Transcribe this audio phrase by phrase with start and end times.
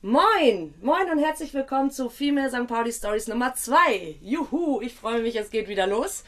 [0.00, 2.68] Moin, moin und herzlich willkommen zu Female St.
[2.68, 4.18] Pauli Stories Nummer 2.
[4.22, 6.22] Juhu, ich freue mich, es geht wieder los.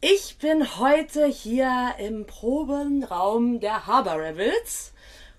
[0.00, 4.92] Ich bin heute hier im Probenraum der Harbor Rebels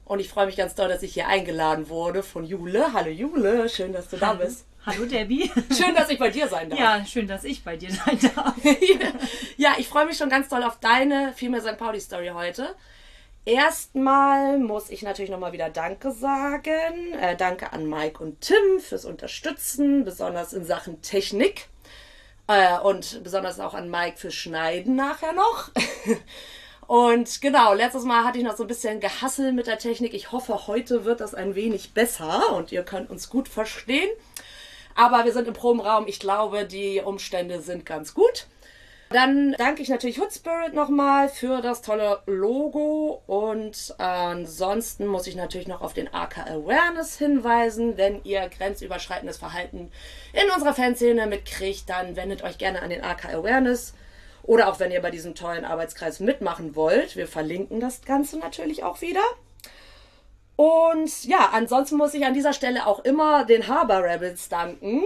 [0.03, 2.91] und ich freue mich ganz doll, dass ich hier eingeladen wurde von Jule.
[2.91, 4.39] Hallo Jule, schön, dass du Hallo.
[4.39, 4.65] da bist.
[4.85, 5.49] Hallo Debbie.
[5.73, 6.77] Schön, dass ich bei dir sein darf.
[6.77, 8.53] Ja, schön, dass ich bei dir sein darf.
[9.55, 11.77] ja, ich freue mich schon ganz doll auf deine Female St.
[11.77, 12.75] Pauli Story heute.
[13.45, 17.13] Erstmal muss ich natürlich nochmal wieder Danke sagen.
[17.19, 21.67] Äh, danke an Mike und Tim fürs Unterstützen, besonders in Sachen Technik.
[22.47, 25.71] Äh, und besonders auch an Mike fürs Schneiden nachher noch.
[26.87, 30.13] und genau, letztes Mal hatte ich noch so ein bisschen gehasselt mit der Technik.
[30.13, 34.09] Ich hoffe, heute wird das ein wenig besser und ihr könnt uns gut verstehen.
[34.95, 36.07] Aber wir sind im Probenraum.
[36.07, 38.47] Ich glaube, die Umstände sind ganz gut.
[39.13, 45.35] Dann danke ich natürlich Hood Spirit nochmal für das tolle Logo und ansonsten muss ich
[45.35, 47.95] natürlich noch auf den AK Awareness hinweisen.
[47.95, 49.91] Wenn ihr grenzüberschreitendes Verhalten
[50.33, 53.93] in unserer Fanszene mitkriegt, dann wendet euch gerne an den AK Awareness.
[54.41, 57.15] Oder auch wenn ihr bei diesem tollen Arbeitskreis mitmachen wollt.
[57.15, 59.21] Wir verlinken das Ganze natürlich auch wieder.
[60.55, 65.01] Und ja, ansonsten muss ich an dieser Stelle auch immer den Harbor Rebels danken.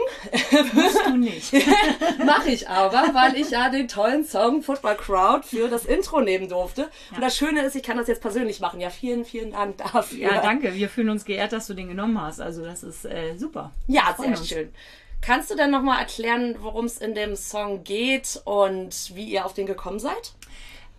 [0.74, 1.54] Musst du nicht.
[2.26, 6.50] Mache ich aber, weil ich ja den tollen Song Football Crowd für das Intro nehmen
[6.50, 6.82] durfte.
[6.82, 7.16] Ja.
[7.16, 8.82] Und das Schöne ist, ich kann das jetzt persönlich machen.
[8.82, 10.20] Ja, vielen, vielen Dank dafür.
[10.20, 10.74] Ja, danke.
[10.74, 12.42] Wir fühlen uns geehrt, dass du den genommen hast.
[12.42, 13.72] Also das ist äh, super.
[13.88, 14.48] Ja, sehr uns.
[14.50, 14.74] schön.
[15.22, 19.54] Kannst du denn nochmal erklären, worum es in dem Song geht und wie ihr auf
[19.54, 20.34] den gekommen seid?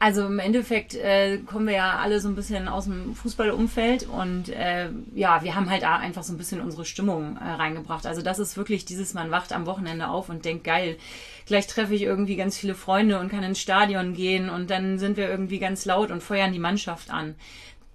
[0.00, 4.48] Also im Endeffekt äh, kommen wir ja alle so ein bisschen aus dem Fußballumfeld und
[4.48, 8.06] äh, ja, wir haben halt einfach so ein bisschen unsere Stimmung äh, reingebracht.
[8.06, 10.98] Also das ist wirklich dieses, man wacht am Wochenende auf und denkt, geil,
[11.46, 15.16] gleich treffe ich irgendwie ganz viele Freunde und kann ins Stadion gehen und dann sind
[15.16, 17.34] wir irgendwie ganz laut und feuern die Mannschaft an.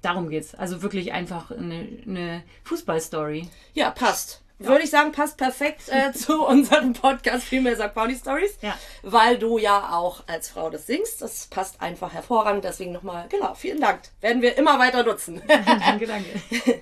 [0.02, 0.54] Darum geht's.
[0.56, 3.48] Also wirklich einfach eine, eine Fußballstory.
[3.76, 7.94] Ja, passt würde ich sagen, passt perfekt äh, zu unserem Podcast Female St.
[7.94, 8.78] Pauli Stories, ja.
[9.02, 11.22] weil du ja auch als Frau das singst.
[11.22, 12.64] Das passt einfach hervorragend.
[12.64, 14.02] Deswegen nochmal, genau, vielen Dank.
[14.22, 15.42] Werden wir immer weiter nutzen.
[15.48, 16.82] danke, danke.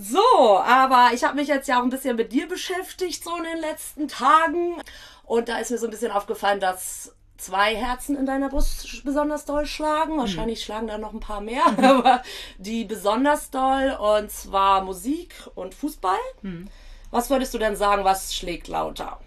[0.00, 3.42] So, aber ich habe mich jetzt ja auch ein bisschen mit dir beschäftigt, so in
[3.42, 4.80] den letzten Tagen.
[5.24, 9.44] Und da ist mir so ein bisschen aufgefallen, dass zwei Herzen in deiner Brust besonders
[9.44, 10.14] doll schlagen.
[10.14, 10.18] Mhm.
[10.18, 10.64] Wahrscheinlich mhm.
[10.64, 12.22] schlagen da noch ein paar mehr, aber
[12.58, 13.96] die besonders doll.
[13.98, 16.18] Und zwar Musik und Fußball.
[16.42, 16.68] Mhm.
[17.10, 19.18] Was würdest du denn sagen, was schlägt lauter?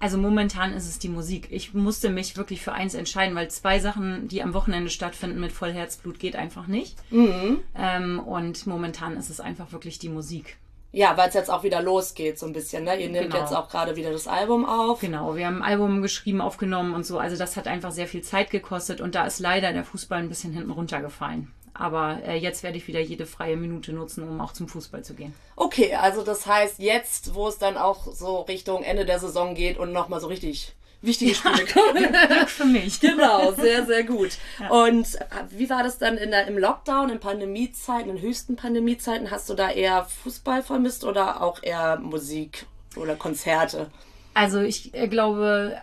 [0.00, 1.46] Also momentan ist es die Musik.
[1.52, 5.52] Ich musste mich wirklich für eins entscheiden, weil zwei Sachen, die am Wochenende stattfinden mit
[5.52, 6.96] Vollherzblut, geht einfach nicht.
[7.12, 7.60] Mhm.
[7.76, 10.58] Ähm, und momentan ist es einfach wirklich die Musik.
[10.90, 12.82] Ja, weil es jetzt auch wieder losgeht, so ein bisschen.
[12.82, 13.00] Ne?
[13.00, 13.42] Ihr nehmt genau.
[13.42, 15.00] jetzt auch gerade wieder das Album auf.
[15.00, 17.20] Genau, wir haben ein Album geschrieben, aufgenommen und so.
[17.20, 20.28] Also das hat einfach sehr viel Zeit gekostet und da ist leider der Fußball ein
[20.28, 21.52] bisschen hinten runtergefallen.
[21.74, 25.14] Aber äh, jetzt werde ich wieder jede freie Minute nutzen, um auch zum Fußball zu
[25.14, 25.34] gehen.
[25.56, 29.78] Okay, also das heißt, jetzt, wo es dann auch so Richtung Ende der Saison geht
[29.78, 32.12] und nochmal so richtig wichtige Spiele kommen.
[32.28, 33.00] Glück für mich.
[33.00, 34.38] genau, sehr, sehr gut.
[34.58, 34.70] Ja.
[34.70, 39.30] Und äh, wie war das dann in der, im Lockdown, in Pandemiezeiten, in höchsten Pandemiezeiten?
[39.30, 42.66] Hast du da eher Fußball vermisst oder auch eher Musik
[42.96, 43.90] oder Konzerte?
[44.34, 45.76] Also ich äh, glaube,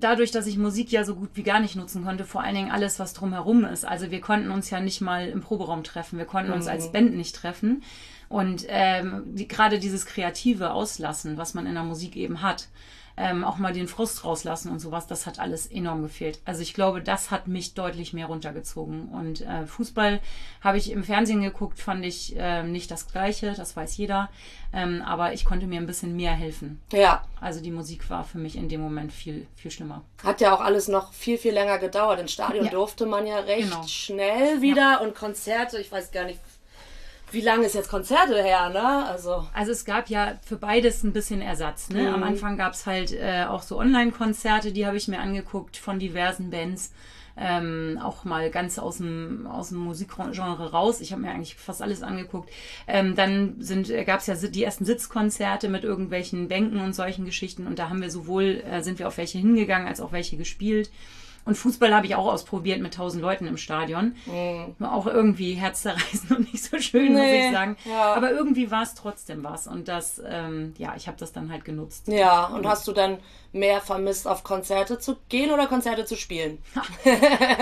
[0.00, 2.70] dadurch, dass ich Musik ja so gut wie gar nicht nutzen konnte, vor allen Dingen
[2.70, 3.84] alles, was drumherum ist.
[3.84, 6.92] Also wir konnten uns ja nicht mal im Proberaum treffen, wir konnten uns als mhm.
[6.92, 7.82] Band nicht treffen.
[8.28, 12.68] Und ähm, die, gerade dieses kreative Auslassen, was man in der Musik eben hat,
[13.16, 16.40] ähm, auch mal den Frust rauslassen und sowas, das hat alles enorm gefehlt.
[16.44, 19.08] Also ich glaube, das hat mich deutlich mehr runtergezogen.
[19.08, 20.20] Und äh, Fußball
[20.62, 24.30] habe ich im Fernsehen geguckt, fand ich äh, nicht das Gleiche, das weiß jeder.
[24.74, 26.80] Ähm, aber ich konnte mir ein bisschen mehr helfen.
[26.92, 27.24] Ja.
[27.40, 30.02] Also die Musik war für mich in dem Moment viel, viel schlimmer.
[30.24, 32.20] Hat ja auch alles noch viel, viel länger gedauert.
[32.20, 32.70] Ins Stadion Ja.
[32.70, 33.82] durfte man ja recht Genau.
[33.86, 36.40] schnell wieder und Konzerte, ich weiß gar nicht,
[37.32, 39.06] wie lange ist jetzt Konzerte her, ne?
[39.06, 39.46] Also.
[39.52, 41.88] Also es gab ja für beides ein bisschen Ersatz.
[41.90, 42.12] Ne?
[42.12, 45.98] Am Anfang gab es halt äh, auch so Online-Konzerte, die habe ich mir angeguckt von
[45.98, 46.92] diversen Bands.
[47.34, 51.00] Ähm, auch mal ganz aus dem, aus dem Musikgenre raus.
[51.00, 52.50] Ich habe mir eigentlich fast alles angeguckt.
[52.86, 57.66] Ähm, dann sind, gab es ja die ersten Sitzkonzerte mit irgendwelchen Bänken und solchen Geschichten.
[57.66, 60.90] Und da haben wir sowohl, äh, sind wir auf welche hingegangen, als auch welche gespielt.
[61.44, 64.14] Und Fußball habe ich auch ausprobiert mit tausend Leuten im Stadion.
[64.80, 67.76] Auch irgendwie herzzerreißend und nicht so schön, muss Nee, ich sagen.
[67.84, 68.14] ja.
[68.14, 69.66] Aber irgendwie war es trotzdem was.
[69.66, 72.06] Und das, ähm, ja, ich habe das dann halt genutzt.
[72.08, 73.18] Ja, und hast du dann
[73.52, 76.58] mehr vermisst, auf Konzerte zu gehen oder Konzerte zu spielen?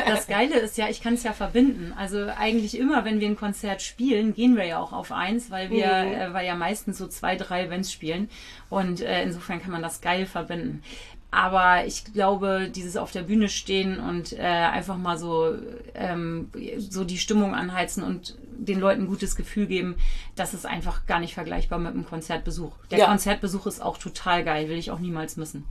[0.07, 1.95] Das Geile ist ja, ich kann es ja verbinden.
[1.97, 5.71] Also eigentlich immer, wenn wir ein Konzert spielen, gehen wir ja auch auf eins, weil
[5.71, 8.29] wir, äh, weil ja meistens so zwei, drei Events spielen.
[8.69, 10.83] Und äh, insofern kann man das geil verbinden.
[11.33, 15.55] Aber ich glaube, dieses auf der Bühne stehen und äh, einfach mal so,
[15.95, 19.97] ähm, so die Stimmung anheizen und den Leuten ein gutes Gefühl geben,
[20.35, 22.73] das ist einfach gar nicht vergleichbar mit einem Konzertbesuch.
[22.91, 23.07] Der Ja.
[23.07, 25.65] Konzertbesuch ist auch total geil, will ich auch niemals missen.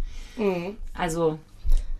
[0.93, 1.37] Also,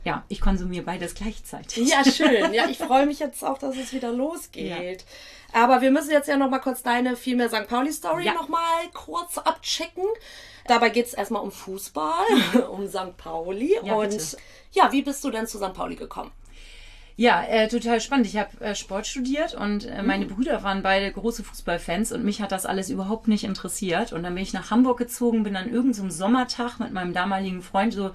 [0.05, 1.89] ja, ich konsumiere beides gleichzeitig.
[1.89, 2.53] Ja, schön.
[2.53, 5.03] Ja, ich freue mich jetzt auch, dass es wieder losgeht.
[5.51, 7.67] Aber wir müssen jetzt ja noch mal kurz deine vielmehr St.
[7.67, 8.33] Pauli-Story Ja.
[8.33, 8.59] noch mal
[8.93, 10.05] kurz abchecken.
[10.69, 12.13] Dabei geht es erstmal um Fußball,
[12.71, 13.17] um St.
[13.17, 13.73] Pauli.
[13.83, 14.37] Ja, und bitte.
[14.71, 15.73] ja, wie bist du denn zu St.
[15.73, 16.29] Pauli gekommen?
[17.15, 18.27] Ja, äh, total spannend.
[18.27, 22.39] Ich habe äh, Sport studiert und äh, meine Brüder waren beide große Fußballfans und mich
[22.39, 24.13] hat das alles überhaupt nicht interessiert.
[24.13, 27.63] Und dann bin ich nach Hamburg gezogen, bin an irgendeinem so Sommertag mit meinem damaligen
[27.63, 28.11] Freund so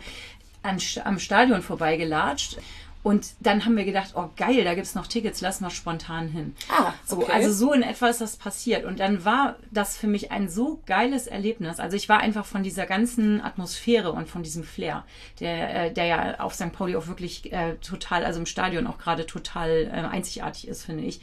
[0.62, 2.58] an, am Stadion vorbeigelatscht.
[3.04, 6.56] Und dann haben wir gedacht, oh geil, da gibt's noch Tickets, lass mal spontan hin.
[6.70, 7.32] Ah, so, okay.
[7.32, 8.86] also so in etwa ist das passiert.
[8.86, 11.80] Und dann war das für mich ein so geiles Erlebnis.
[11.80, 15.04] Also ich war einfach von dieser ganzen Atmosphäre und von diesem Flair,
[15.38, 16.72] der, äh, der ja auf St.
[16.72, 21.04] Pauli auch wirklich äh, total, also im Stadion auch gerade total äh, einzigartig ist, finde
[21.04, 21.20] ich,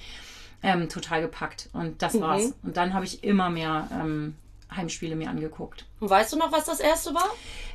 [0.61, 1.69] ähm, total gepackt.
[1.73, 2.53] Und das war's.
[2.61, 4.35] Und dann habe ich immer mehr ähm,
[4.75, 5.85] Heimspiele mir angeguckt.
[5.99, 7.25] Und weißt du noch, was das erste war?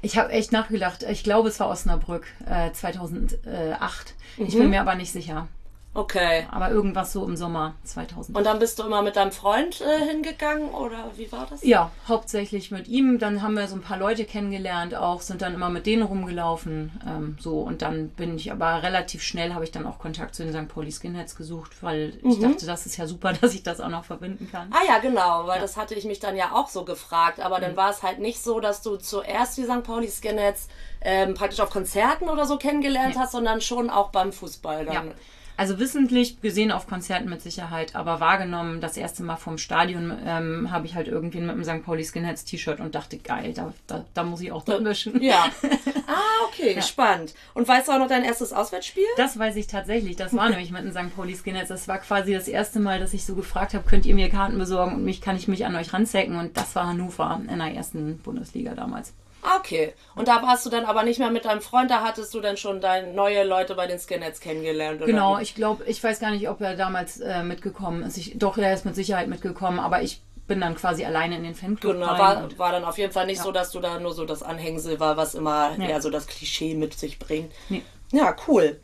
[0.03, 1.03] Ich habe echt nachgedacht.
[1.03, 4.15] Ich glaube, es war Osnabrück äh, 2008.
[4.39, 5.49] Ich bin mir aber nicht sicher.
[5.97, 6.47] Okay.
[6.51, 8.37] Aber irgendwas so im Sommer 2000.
[8.37, 11.63] Und dann bist du immer mit deinem Freund äh, hingegangen oder wie war das?
[11.65, 13.19] Ja, hauptsächlich mit ihm.
[13.19, 16.93] Dann haben wir so ein paar Leute kennengelernt, auch sind dann immer mit denen rumgelaufen.
[17.07, 20.45] Ähm, so und dann bin ich aber relativ schnell habe ich dann auch Kontakt zu
[20.45, 20.69] den St.
[20.73, 24.05] Pauli Skinheads gesucht, weil ich dachte, das ist ja super, dass ich das auch noch
[24.05, 24.71] verbinden kann.
[24.73, 27.41] Ah ja, genau, weil das hatte ich mich dann ja auch so gefragt.
[27.41, 27.63] Aber Mhm.
[27.63, 29.83] dann war es halt nicht so, dass du zuerst die St.
[29.83, 30.69] Pauli Skinheads
[31.01, 33.21] ähm, praktisch auf Konzerten oder so kennengelernt Nee.
[33.21, 34.95] hast, sondern schon auch beim Fußball dann.
[34.95, 35.15] Ja.
[35.57, 40.71] Also wissentlich gesehen auf Konzerten mit Sicherheit, aber wahrgenommen das erste Mal vom Stadion ähm,
[40.71, 41.85] habe ich halt irgendwen mit einem St.
[41.85, 45.23] Pauli Skinheads T-Shirt und dachte, geil, da, da, da muss ich auch drin mischen.
[45.23, 45.47] Ja.
[46.09, 47.35] Ah, okay, spannend.
[47.53, 49.05] Und weißt du auch noch dein erstes Auswärtsspiel?
[49.17, 50.15] Das weiß ich tatsächlich.
[50.15, 51.15] Das war nämlich mit den St.
[51.17, 51.69] Pauli Skinheads.
[51.69, 54.57] Das war quasi das erste Mal, dass ich so gefragt habe, könnt ihr mir Karten
[54.57, 56.37] besorgen und mich kann ich mich an euch ranzecken.
[56.37, 59.15] Und das war Hannover in der ersten Bundesliga damals.
[59.59, 59.93] Okay.
[60.17, 62.57] Und da warst du dann aber nicht mehr mit deinem Freund, da hattest du dann
[62.57, 65.07] schon deine neue Leute bei den Skinheads kennengelernt, oder?
[65.07, 65.43] Genau, wie?
[65.43, 68.17] ich glaube, ich weiß gar nicht, ob er damals äh, mitgekommen ist.
[68.17, 71.55] Ich, doch, er ist mit Sicherheit mitgekommen, aber ich bin dann quasi alleine in den
[71.55, 73.45] Fanclub Genau, war, war dann auf jeden Fall nicht Ja.
[73.45, 75.91] so, dass du da nur so das Anhängsel war, was immer Nee.
[75.91, 77.53] eher so das Klischee mit sich bringt.
[77.69, 77.83] Nee.
[78.13, 78.81] Ja, cool.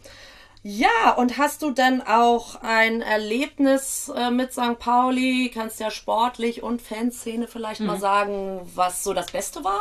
[0.64, 4.78] Ja, und hast du dann auch ein Erlebnis äh, mit St.
[4.78, 5.50] Pauli?
[5.52, 7.87] Kannst ja sportlich und Fanszene vielleicht Mhm.
[7.87, 9.80] mal sagen, was so das Beste war?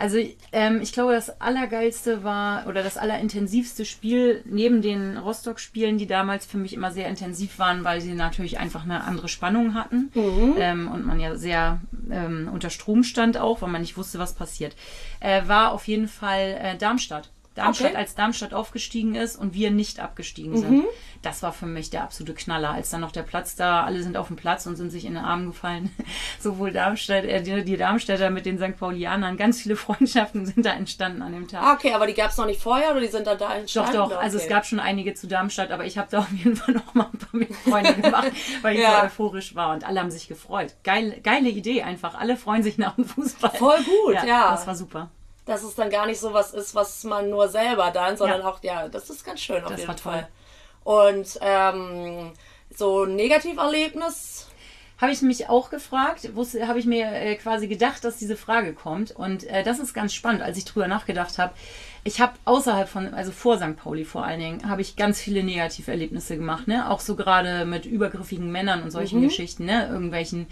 [0.00, 0.16] Also
[0.52, 6.46] ähm, ich glaube, das Allergeilste war oder das Allerintensivste Spiel neben den Rostock-Spielen, die damals
[6.46, 10.10] für mich immer sehr intensiv waren, weil sie natürlich einfach eine andere Spannung hatten
[10.58, 14.34] ähm, und man ja sehr ähm, unter Strom stand auch, weil man nicht wusste, was
[14.34, 14.74] passiert,
[15.20, 17.28] äh, war auf jeden Fall äh, Darmstadt.
[17.56, 17.96] Darmstadt, Okay.
[17.96, 20.84] als Darmstadt aufgestiegen ist und wir nicht abgestiegen sind.
[21.20, 22.70] Das war für mich der absolute Knaller.
[22.70, 25.14] Als dann noch der Platz da, alle sind auf dem Platz und sind sich in
[25.14, 25.90] den Armen gefallen.
[26.40, 28.78] Sowohl Darmstadt, äh, die, die Darmstädter mit den St.
[28.78, 31.62] Paulianern, ganz viele Freundschaften sind da entstanden an dem Tag.
[31.62, 33.54] Ah, okay, aber die gab es noch nicht vorher oder die sind dann da Doch,
[33.56, 33.92] entstanden?
[33.94, 34.06] doch.
[34.12, 34.14] Okay.
[34.20, 36.94] Also es gab schon einige zu Darmstadt, aber ich habe da auf jeden Fall noch
[36.94, 38.30] mal ein paar mit Freunde gemacht,
[38.62, 39.00] weil ich Ja.
[39.00, 40.76] so euphorisch war und alle haben sich gefreut.
[40.84, 42.14] Geil, geile Idee einfach.
[42.14, 43.50] Alle freuen sich nach dem Fußball.
[43.58, 44.52] Voll gut, ja.
[44.52, 45.10] Das war super.
[45.46, 48.48] Dass es dann gar nicht so was ist, was man nur selber dann, sondern Ja.
[48.48, 50.12] auch, ja, das ist ganz schön auf Das jeden war toll.
[50.12, 50.28] Fall.
[50.84, 52.32] Und ähm,
[52.74, 54.46] so ein Negativerlebnis?
[54.98, 56.28] Habe ich mich auch gefragt,
[56.66, 59.12] habe ich mir äh, quasi gedacht, dass diese Frage kommt.
[59.12, 61.54] Und äh, das ist ganz spannend, als ich drüber nachgedacht habe.
[62.04, 63.76] Ich habe außerhalb von, also vor St.
[63.76, 66.90] Pauli vor allen Dingen, habe ich ganz viele Negativerlebnisse gemacht, ne?
[66.90, 69.28] Auch so gerade mit übergriffigen Männern und solchen mhm.
[69.28, 69.88] Geschichten, ne?
[69.88, 70.46] Irgendwelchen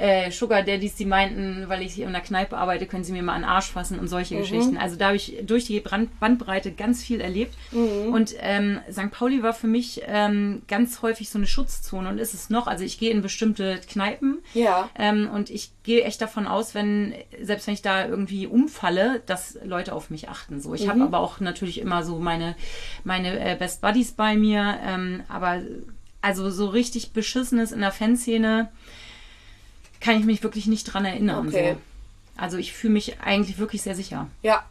[0.00, 3.22] äh, Sugar Daddies, die meinten, weil ich hier in der Kneipe arbeite, können sie mir
[3.22, 4.38] mal an den Arsch fassen und solche mhm.
[4.40, 4.76] Geschichten.
[4.76, 7.54] Also da habe ich durch die Brand Bandbreite ganz viel erlebt.
[7.72, 8.12] Mhm.
[8.12, 9.10] Und ähm, St.
[9.10, 12.66] Pauli war für mich ähm, ganz häufig so eine Schutzzone und ist es noch.
[12.66, 14.88] Also ich gehe in bestimmte Kneipen ja.
[14.98, 19.58] ähm, und ich gehe echt davon aus, wenn, selbst wenn ich da irgendwie umfalle, dass
[19.64, 20.60] Leute auf mich achten.
[20.60, 20.90] So, ich mhm.
[20.90, 22.56] habe aber auch natürlich immer so meine,
[23.04, 24.78] meine äh, Best Buddies bei mir.
[24.82, 25.60] Ähm, aber
[26.22, 28.68] also so richtig beschissenes in der Fanszene
[30.00, 31.48] kann ich mich wirklich nicht dran erinnern.
[31.48, 31.72] Okay.
[31.74, 32.42] So.
[32.42, 34.28] Also ich fühle mich eigentlich wirklich sehr sicher.
[34.42, 34.64] Ja.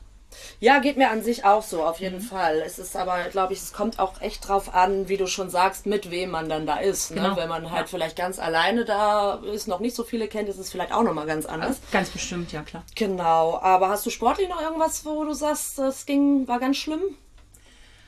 [0.59, 2.21] Ja, geht mir an sich auch so, auf jeden mhm.
[2.21, 2.61] Fall.
[2.65, 5.87] Es ist aber, glaube ich, es kommt auch echt drauf an, wie du schon sagst,
[5.87, 7.11] mit wem man dann da ist.
[7.11, 7.21] Ne?
[7.21, 7.35] Genau.
[7.35, 7.87] Wenn man halt ja.
[7.87, 11.25] vielleicht ganz alleine da ist, noch nicht so viele kennt, ist es vielleicht auch nochmal
[11.25, 11.79] ganz anders.
[11.91, 12.83] Ganz bestimmt, ja klar.
[12.95, 13.59] Genau.
[13.59, 17.01] Aber hast du sportlich noch irgendwas, wo du sagst, das ging, war ganz schlimm?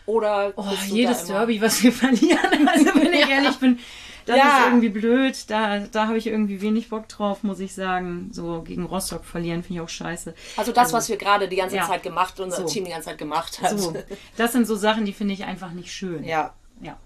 [0.05, 2.67] Oder oh, jedes Derby, was wir verlieren.
[2.67, 3.79] Also wenn ich ehrlich bin,
[4.25, 4.43] das ja.
[4.43, 5.49] ist irgendwie blöd.
[5.49, 8.29] Da, da habe ich irgendwie wenig Bock drauf, muss ich sagen.
[8.31, 10.33] So gegen Rostock verlieren finde ich auch scheiße.
[10.57, 11.87] Also das, also, was wir gerade die ganze ja.
[11.87, 12.65] Zeit gemacht, unser so.
[12.65, 13.79] Team die ganze Zeit gemacht hat.
[13.79, 13.93] So.
[14.37, 16.23] Das sind so Sachen, die finde ich einfach nicht schön.
[16.23, 16.53] Ja.
[16.81, 16.97] Ja.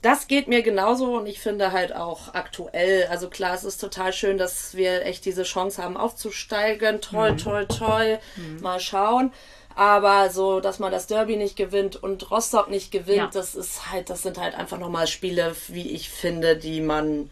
[0.00, 4.12] Das geht mir genauso und ich finde halt auch aktuell, also klar, es ist total
[4.12, 7.00] schön, dass wir echt diese Chance haben aufzusteigen.
[7.00, 7.38] Toll, mhm.
[7.38, 8.18] toll, toll.
[8.36, 8.60] Mhm.
[8.62, 9.32] Mal schauen.
[9.78, 13.30] Aber so, dass man das Derby nicht gewinnt und Rostock nicht gewinnt, ja.
[13.32, 17.30] das ist halt, das sind halt einfach nochmal Spiele, wie ich finde, die man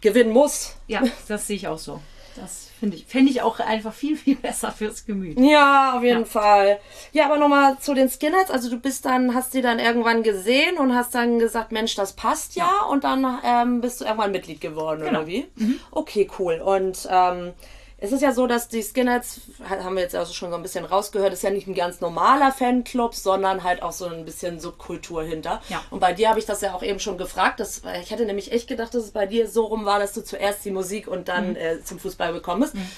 [0.00, 0.76] gewinnen muss.
[0.86, 2.00] Ja, das sehe ich auch so.
[2.36, 5.40] Das finde ich, fände ich auch einfach viel, viel besser fürs Gemüt.
[5.40, 6.24] Ja, auf jeden ja.
[6.24, 6.78] Fall.
[7.12, 8.52] Ja, aber nochmal zu den Skinheads.
[8.52, 12.12] Also du bist dann, hast sie dann irgendwann gesehen und hast dann gesagt, Mensch, das
[12.12, 12.64] passt ja.
[12.64, 12.86] ja.
[12.86, 15.18] Und dann ähm, bist du irgendwann Mitglied geworden, genau.
[15.18, 15.48] oder wie?
[15.56, 15.80] Mhm.
[15.90, 16.60] Okay, cool.
[16.64, 17.54] Und ähm,
[18.00, 20.84] es ist ja so, dass die Skinheads, haben wir jetzt also schon so ein bisschen
[20.84, 25.24] rausgehört, ist ja nicht ein ganz normaler Fanclub, sondern halt auch so ein bisschen Subkultur
[25.24, 25.60] hinter.
[25.68, 25.82] Ja.
[25.90, 27.58] Und bei dir habe ich das ja auch eben schon gefragt.
[27.58, 30.22] Das, ich hätte nämlich echt gedacht, dass es bei dir so rum war, dass du
[30.22, 31.56] zuerst die Musik und dann mhm.
[31.56, 32.76] äh, zum Fußball gekommen bist.
[32.76, 32.88] Mhm.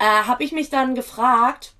[0.00, 1.74] Äh, habe ich mich dann gefragt,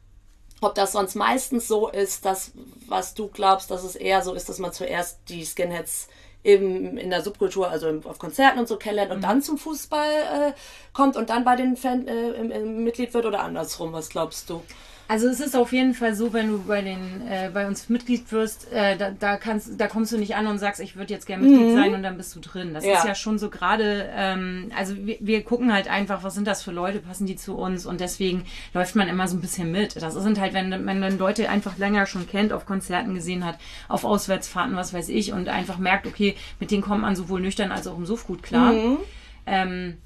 [0.61, 2.53] ob das sonst meistens so ist, dass,
[2.87, 6.09] was du glaubst, dass es eher so ist, dass man zuerst die Skinheads
[6.43, 9.23] im, in der Subkultur, also im, auf Konzerten und so kennenlernt und mhm.
[9.23, 10.53] dann zum Fußball äh,
[10.93, 13.93] kommt und dann bei den Fan äh, im, im Mitglied wird oder andersrum?
[13.93, 14.63] Was glaubst du?
[15.11, 18.31] Also es ist auf jeden Fall so, wenn du bei den äh, bei uns Mitglied
[18.31, 21.27] wirst, äh, da, da kannst da kommst du nicht an und sagst, ich würde jetzt
[21.27, 21.75] gerne Mitglied mhm.
[21.75, 22.75] sein und dann bist du drin.
[22.75, 22.93] Das ja.
[22.93, 26.63] ist ja schon so gerade, ähm, also wir, wir gucken halt einfach, was sind das
[26.63, 30.01] für Leute, passen die zu uns und deswegen läuft man immer so ein bisschen mit.
[30.01, 33.59] Das sind halt, wenn man dann Leute einfach länger schon kennt, auf Konzerten gesehen hat,
[33.89, 37.73] auf Auswärtsfahrten, was weiß ich, und einfach merkt, okay, mit denen kommt man sowohl nüchtern
[37.73, 38.75] als auch im Suff gut klar.
[38.75, 38.99] Mhm.
[39.45, 39.97] Ähm,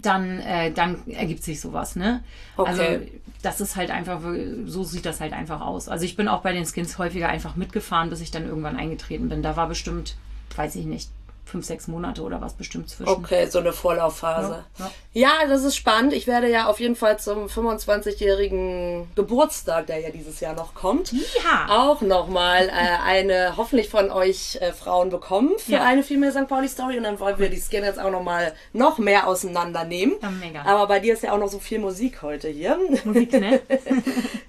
[0.00, 2.22] dann, äh, dann ergibt sich sowas, ne?
[2.56, 2.70] Okay.
[2.70, 3.06] Also
[3.42, 4.20] das ist halt einfach,
[4.66, 5.88] so sieht das halt einfach aus.
[5.88, 9.28] Also ich bin auch bei den Skins häufiger einfach mitgefahren, bis ich dann irgendwann eingetreten
[9.28, 9.42] bin.
[9.42, 10.16] Da war bestimmt,
[10.56, 11.10] weiß ich nicht,
[11.44, 13.08] fünf, sechs Monate oder was bestimmt zwischen.
[13.08, 14.64] Okay, so eine Vorlaufphase.
[14.78, 15.40] Ja, ja.
[15.42, 16.12] ja, das ist spannend.
[16.12, 21.12] Ich werde ja auf jeden Fall zum 25-jährigen Geburtstag, der ja dieses Jahr noch kommt,
[21.12, 21.66] ja.
[21.68, 22.72] auch nochmal äh,
[23.04, 26.48] eine hoffentlich von euch äh, Frauen bekommen für eine Female St.
[26.48, 26.96] Pauli Story.
[26.96, 30.16] Und dann wollen wir die Skinheads auch nochmal noch mehr auseinandernehmen.
[30.40, 30.62] Mega.
[30.62, 32.78] Aber bei dir ist ja auch noch so viel Musik heute hier.
[33.04, 33.60] Musik, ne?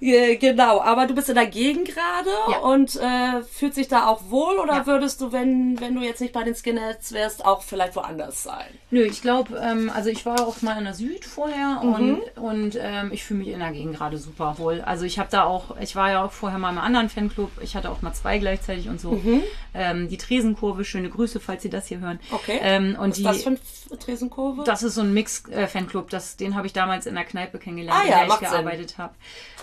[0.00, 2.30] genau, aber du bist in der Gegend gerade
[2.62, 6.32] und äh, fühlt sich da auch wohl oder würdest du, wenn, wenn du jetzt nicht
[6.32, 8.66] bei den Skinheads jetzt wirst, auch vielleicht woanders sein.
[8.90, 11.94] Nö, ich glaube, ähm, also ich war auch mal in der Süd vorher mhm.
[11.94, 14.80] und, und ähm, ich fühle mich in der Gegend gerade super wohl.
[14.80, 17.76] Also ich habe da auch, ich war ja auch vorher mal im anderen Fanclub, ich
[17.76, 19.12] hatte auch mal zwei gleichzeitig und so.
[19.12, 19.42] Mhm.
[19.74, 22.20] Ähm, die Tresenkurve, schöne Grüße, falls Sie das hier hören.
[22.30, 22.58] Okay.
[22.62, 24.64] Ähm, und Was ist das für eine Tresenkurve?
[24.64, 28.08] Das ist so ein Mix-Fanclub, äh, den habe ich damals in der Kneipe kennengelernt, ah,
[28.08, 29.14] ja, in der ich gearbeitet habe.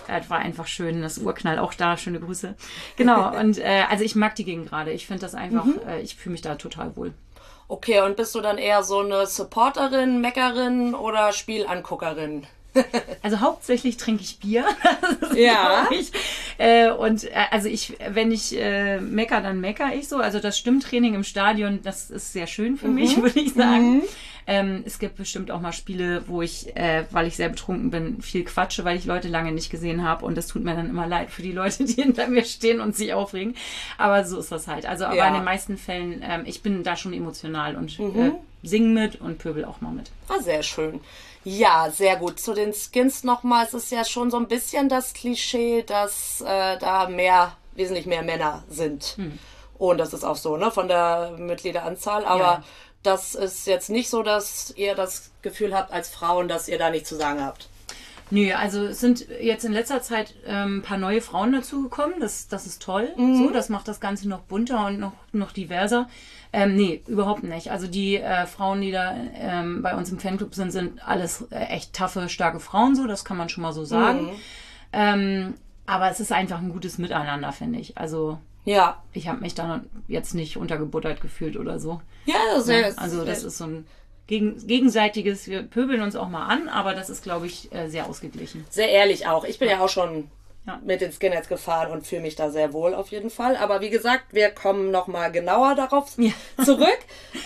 [0.06, 2.54] Das war einfach schön, das Urknall auch da, schöne Grüße.
[2.96, 4.92] Genau, und äh, also ich mag die Gegend gerade.
[4.92, 5.80] Ich finde das einfach, mhm.
[5.88, 7.13] äh, ich fühle mich da total wohl.
[7.74, 12.46] Okay, und bist du dann eher so eine Supporterin, Meckerin oder Spielanguckerin?
[13.22, 14.64] also hauptsächlich trinke ich Bier.
[15.34, 15.88] ja.
[15.90, 16.12] Ich.
[16.56, 20.18] Äh, und äh, also ich, wenn ich äh, mecker, dann mecker ich so.
[20.18, 22.94] Also das Stimmtraining im Stadion, das ist sehr schön für mhm.
[22.94, 23.96] mich, würde ich sagen.
[23.96, 24.02] Mhm.
[24.46, 28.20] Ähm, es gibt bestimmt auch mal Spiele, wo ich, äh, weil ich sehr betrunken bin,
[28.22, 30.24] viel quatsche, weil ich Leute lange nicht gesehen habe.
[30.24, 32.94] Und das tut mir dann immer leid für die Leute, die hinter mir stehen und
[32.94, 33.56] sich aufregen.
[33.98, 34.86] Aber so ist das halt.
[34.86, 35.28] Also aber ja.
[35.28, 38.20] in den meisten Fällen, ähm, ich bin da schon emotional und mhm.
[38.20, 38.32] äh,
[38.62, 40.10] sing mit und pöbel auch mal mit.
[40.28, 41.00] Ah, sehr schön.
[41.44, 42.40] Ja, sehr gut.
[42.40, 43.66] Zu den Skins nochmal.
[43.66, 48.22] Es ist ja schon so ein bisschen das Klischee, dass äh, da mehr, wesentlich mehr
[48.22, 49.14] Männer sind.
[49.16, 49.38] Hm.
[49.78, 52.24] Und das ist auch so, ne, von der Mitgliederanzahl.
[52.24, 52.64] Aber ja
[53.04, 56.90] das ist jetzt nicht so, dass ihr das Gefühl habt als Frauen, dass ihr da
[56.90, 57.68] nichts zu sagen habt.
[58.30, 62.18] Nö, also es sind jetzt in letzter Zeit ähm, ein paar neue Frauen dazugekommen.
[62.20, 63.12] Das, das ist toll.
[63.16, 63.36] Mhm.
[63.36, 66.08] So, das macht das Ganze noch bunter und noch, noch diverser.
[66.52, 67.70] Ähm, nee, überhaupt nicht.
[67.70, 71.64] Also die äh, Frauen, die da ähm, bei uns im Fanclub sind, sind alles äh,
[71.66, 74.24] echt taffe, starke Frauen, so, das kann man schon mal so sagen.
[74.24, 74.30] Mhm.
[74.92, 75.54] Ähm,
[75.86, 77.98] aber es ist einfach ein gutes Miteinander, finde ich.
[77.98, 79.02] Also ja.
[79.12, 82.00] Ich habe mich da jetzt nicht untergebuttert gefühlt oder so.
[82.26, 82.90] Ja, sehr.
[82.90, 83.86] Ja, also das ist so ein
[84.26, 88.06] gegen, gegenseitiges, wir pöbeln uns auch mal an, aber das ist, glaube ich, äh, sehr
[88.06, 88.64] ausgeglichen.
[88.70, 89.44] Sehr ehrlich auch.
[89.44, 90.30] Ich bin ja, ja auch schon
[90.66, 90.80] ja.
[90.82, 93.56] mit den Skinheads gefahren und fühle mich da sehr wohl auf jeden Fall.
[93.56, 96.32] Aber wie gesagt, wir kommen nochmal genauer darauf ja.
[96.64, 96.98] zurück.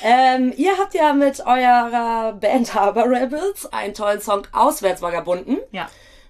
[0.04, 5.58] ähm, ihr habt ja mit eurer Band Harbor Rebels einen tollen Song Auswärtsvagabunden.
[5.72, 5.88] Ja.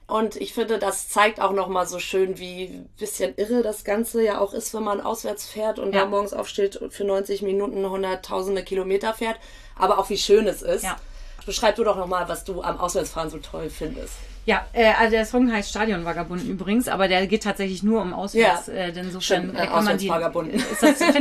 [0.09, 4.41] Und ich finde, das zeigt auch nochmal so schön, wie bisschen irre das Ganze ja
[4.41, 6.01] auch ist, wenn man auswärts fährt und ja.
[6.01, 9.37] da morgens aufsteht und für 90 Minuten hunderttausende Kilometer fährt.
[9.77, 10.85] Aber auch wie schön es ist.
[10.85, 10.97] Ja.
[11.45, 14.15] Beschreib du doch nochmal, was du am Auswärtsfahren so toll findest.
[14.49, 18.69] Ja, äh, also der Song heißt Stadionvagabunden übrigens, aber der geht tatsächlich nur um Auswärts.
[18.69, 18.73] Ja.
[18.73, 20.07] Äh, denn insofern äh, kann, man die,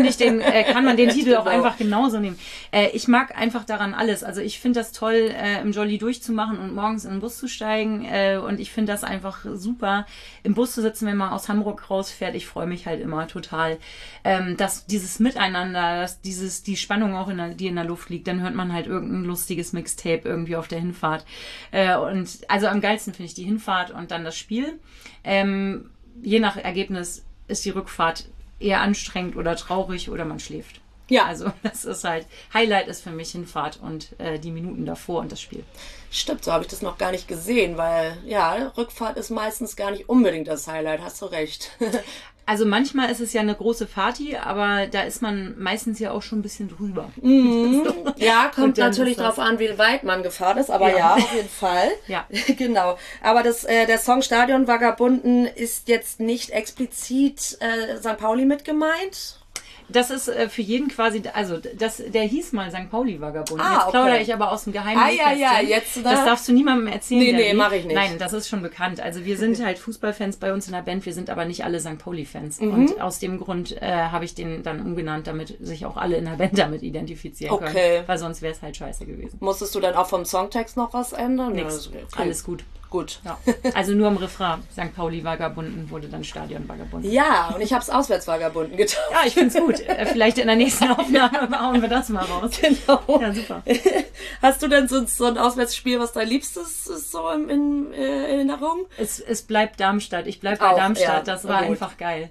[0.08, 1.42] ich den, äh, kann man den Titel genau.
[1.42, 2.40] auch einfach genauso nehmen.
[2.72, 4.24] Äh, ich mag einfach daran alles.
[4.24, 7.50] Also ich finde das toll, äh, im Jolly durchzumachen und morgens in den Bus zu
[7.50, 8.06] steigen.
[8.06, 10.06] Äh, und ich finde das einfach super,
[10.44, 12.34] im Bus zu sitzen, wenn man aus Hamburg rausfährt.
[12.34, 13.78] Ich freue mich halt immer total,
[14.24, 18.10] ähm, dass dieses Miteinander, dass dieses die Spannung auch in der, die in der Luft
[18.10, 18.30] liegt.
[18.30, 21.26] Dann hört man halt irgendein lustiges Mixtape irgendwie auf der Hinfahrt.
[21.72, 24.80] Äh, und also am geilsten finde ich die Hinfahrt und dann das Spiel.
[25.24, 25.90] Ähm,
[26.22, 30.82] je nach Ergebnis ist die Rückfahrt eher anstrengend oder traurig oder man schläft.
[31.10, 31.26] Ja.
[31.26, 35.32] Also das ist halt, Highlight ist für mich Hinfahrt und äh, die Minuten davor und
[35.32, 35.64] das Spiel.
[36.12, 39.92] Stimmt, so habe ich das noch gar nicht gesehen, weil ja, Rückfahrt ist meistens gar
[39.92, 41.72] nicht unbedingt das Highlight, hast du recht.
[42.48, 46.22] Also manchmal ist es ja eine große Party, aber da ist man meistens ja auch
[46.22, 47.12] schon ein bisschen drüber.
[47.22, 47.86] Mhm.
[48.18, 51.50] Ja, kommt natürlich darauf an, wie weit man gefahren ist, aber ja, ja auf jeden
[51.50, 51.90] Fall.
[52.08, 52.26] ja.
[52.58, 52.98] genau.
[53.22, 58.18] Aber das, äh, der Song Stadion Vagabunden ist jetzt nicht explizit äh, St.
[58.18, 59.40] Pauli mit gemeint.
[59.90, 62.90] Das ist äh, für jeden quasi, also das, der hieß mal St.
[62.90, 63.62] Pauli Vagabund.
[63.62, 63.92] Ah, jetzt okay.
[63.92, 65.02] plaudere ich aber aus dem Geheimen.
[65.02, 65.98] Ah, ja, ja, jetzt.
[65.98, 66.12] Da?
[66.12, 67.20] Das darfst du niemandem erzählen.
[67.20, 67.96] Nee, nee, mache ich nicht.
[67.96, 69.00] Nein, das ist schon bekannt.
[69.00, 71.80] Also wir sind halt Fußballfans bei uns in der Band, wir sind aber nicht alle
[71.80, 71.98] St.
[71.98, 72.60] Pauli-Fans.
[72.60, 72.74] Mhm.
[72.74, 76.26] Und aus dem Grund äh, habe ich den dann umgenannt, damit sich auch alle in
[76.26, 77.72] der Band damit identifizieren okay.
[77.72, 78.08] können.
[78.08, 79.38] Weil sonst wäre es halt scheiße gewesen.
[79.40, 81.54] Musstest du dann auch vom Songtext noch was ändern?
[81.54, 81.88] Nix.
[81.88, 82.06] Okay.
[82.16, 82.64] Alles gut.
[82.90, 83.20] Gut.
[83.26, 83.38] Ja.
[83.74, 84.64] Also nur im Refrain.
[84.72, 84.96] St.
[84.96, 87.12] Pauli Vagabunden wurde dann Stadion Vagabunden.
[87.12, 89.04] Ja, und ich habe es auswärts Vagabunden getan.
[89.12, 89.80] Ja, ich finde es gut.
[89.82, 92.52] Äh, vielleicht in der nächsten Aufnahme hauen wir das mal raus.
[92.62, 93.20] Genau.
[93.20, 93.64] Ja, super.
[94.42, 98.42] Hast du denn so, so ein Auswärtsspiel, was dein Liebstes ist, so in, in, äh,
[98.42, 98.86] in Erinnerung?
[98.98, 100.28] Es, es bleibt Darmstadt.
[100.28, 101.28] Ich bleibe bei Auch, Darmstadt.
[101.28, 101.72] Ja, das war gut.
[101.72, 102.30] einfach geil.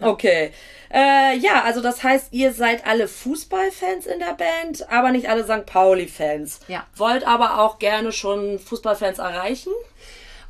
[0.00, 0.52] Okay.
[0.92, 5.44] Äh, ja, also das heißt, ihr seid alle Fußballfans in der Band, aber nicht alle
[5.44, 5.66] St.
[5.66, 6.60] Pauli-Fans.
[6.68, 6.86] Ja.
[6.96, 9.72] Wollt aber auch gerne schon Fußballfans erreichen?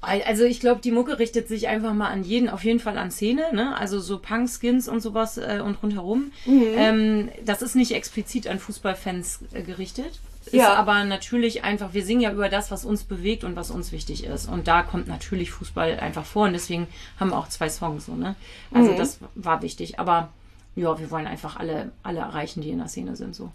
[0.02, 3.10] Also ich glaube, die Mucke richtet sich einfach mal an jeden, auf jeden Fall an
[3.10, 3.76] Szene, ne?
[3.76, 6.32] Also so Punk, Skins und sowas äh, und rundherum.
[6.46, 6.64] Mhm.
[6.74, 10.20] Ähm, das ist nicht explizit an Fußballfans äh, gerichtet.
[10.46, 10.74] Ist ja.
[10.74, 14.24] aber natürlich einfach, wir singen ja über das, was uns bewegt und was uns wichtig
[14.24, 14.48] ist.
[14.48, 18.14] Und da kommt natürlich Fußball einfach vor und deswegen haben wir auch zwei Songs so,
[18.14, 18.36] ne?
[18.72, 18.96] Also mhm.
[18.96, 20.00] das war wichtig.
[20.00, 20.30] Aber
[20.76, 23.52] ja, wir wollen einfach alle, alle erreichen, die in der Szene sind so.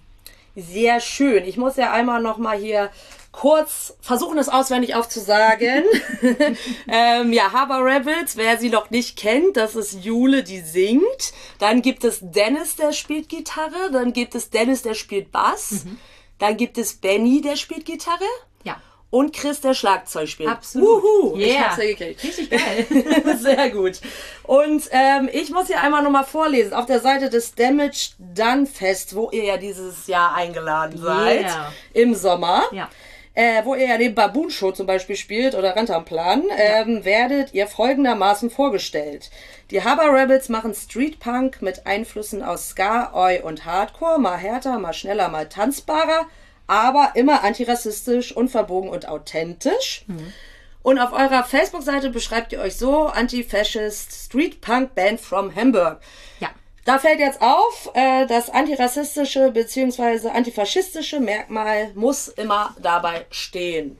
[0.55, 1.43] Sehr schön.
[1.45, 2.89] Ich muss ja einmal noch mal hier
[3.31, 5.83] kurz versuchen, es auswendig aufzusagen.
[6.87, 11.33] ähm, ja, Harbor Rebels, wer sie noch nicht kennt, das ist Jule, die singt.
[11.59, 13.91] Dann gibt es Dennis, der spielt Gitarre.
[13.91, 15.83] Dann gibt es Dennis, der spielt Bass.
[15.83, 15.99] Mhm.
[16.39, 18.23] Dann gibt es Benny, der spielt Gitarre.
[19.15, 19.19] Ja.
[19.19, 20.49] Und Chris, der Schlagzeug spielt.
[20.49, 21.03] Absolut.
[21.03, 21.47] Wuhu, yeah.
[21.47, 22.23] Ich hab's ja gekriegt.
[22.23, 22.85] Richtig geil.
[23.37, 24.01] Sehr gut.
[24.43, 26.73] Und ähm, ich muss hier einmal nochmal vorlesen.
[26.73, 31.71] Auf der Seite des Damage Done Fest, wo ihr ja dieses Jahr eingeladen seid, yeah.
[31.93, 32.63] im Sommer.
[32.71, 32.89] Ja.
[33.37, 37.67] Äh, wo ihr ja den Baboon Show zum Beispiel spielt oder Rantanplan, ähm, werdet ihr
[37.67, 39.29] folgendermaßen vorgestellt.
[39.71, 44.79] Die Haber Rebels machen Street Punk mit Einflüssen aus Ska, Oi und Hardcore, mal härter,
[44.79, 46.27] mal schneller, mal tanzbarer,
[46.67, 50.05] aber immer antirassistisch, unverbogen und authentisch.
[50.07, 50.33] Mhm.
[50.81, 55.99] Und auf eurer Facebook-Seite beschreibt ihr euch so Anti-Fascist Street Punk Band from Hamburg.
[56.39, 56.49] Ja.
[56.83, 60.29] Da fällt jetzt auf, äh, das antirassistische bzw.
[60.29, 63.97] antifaschistische Merkmal muss immer dabei stehen.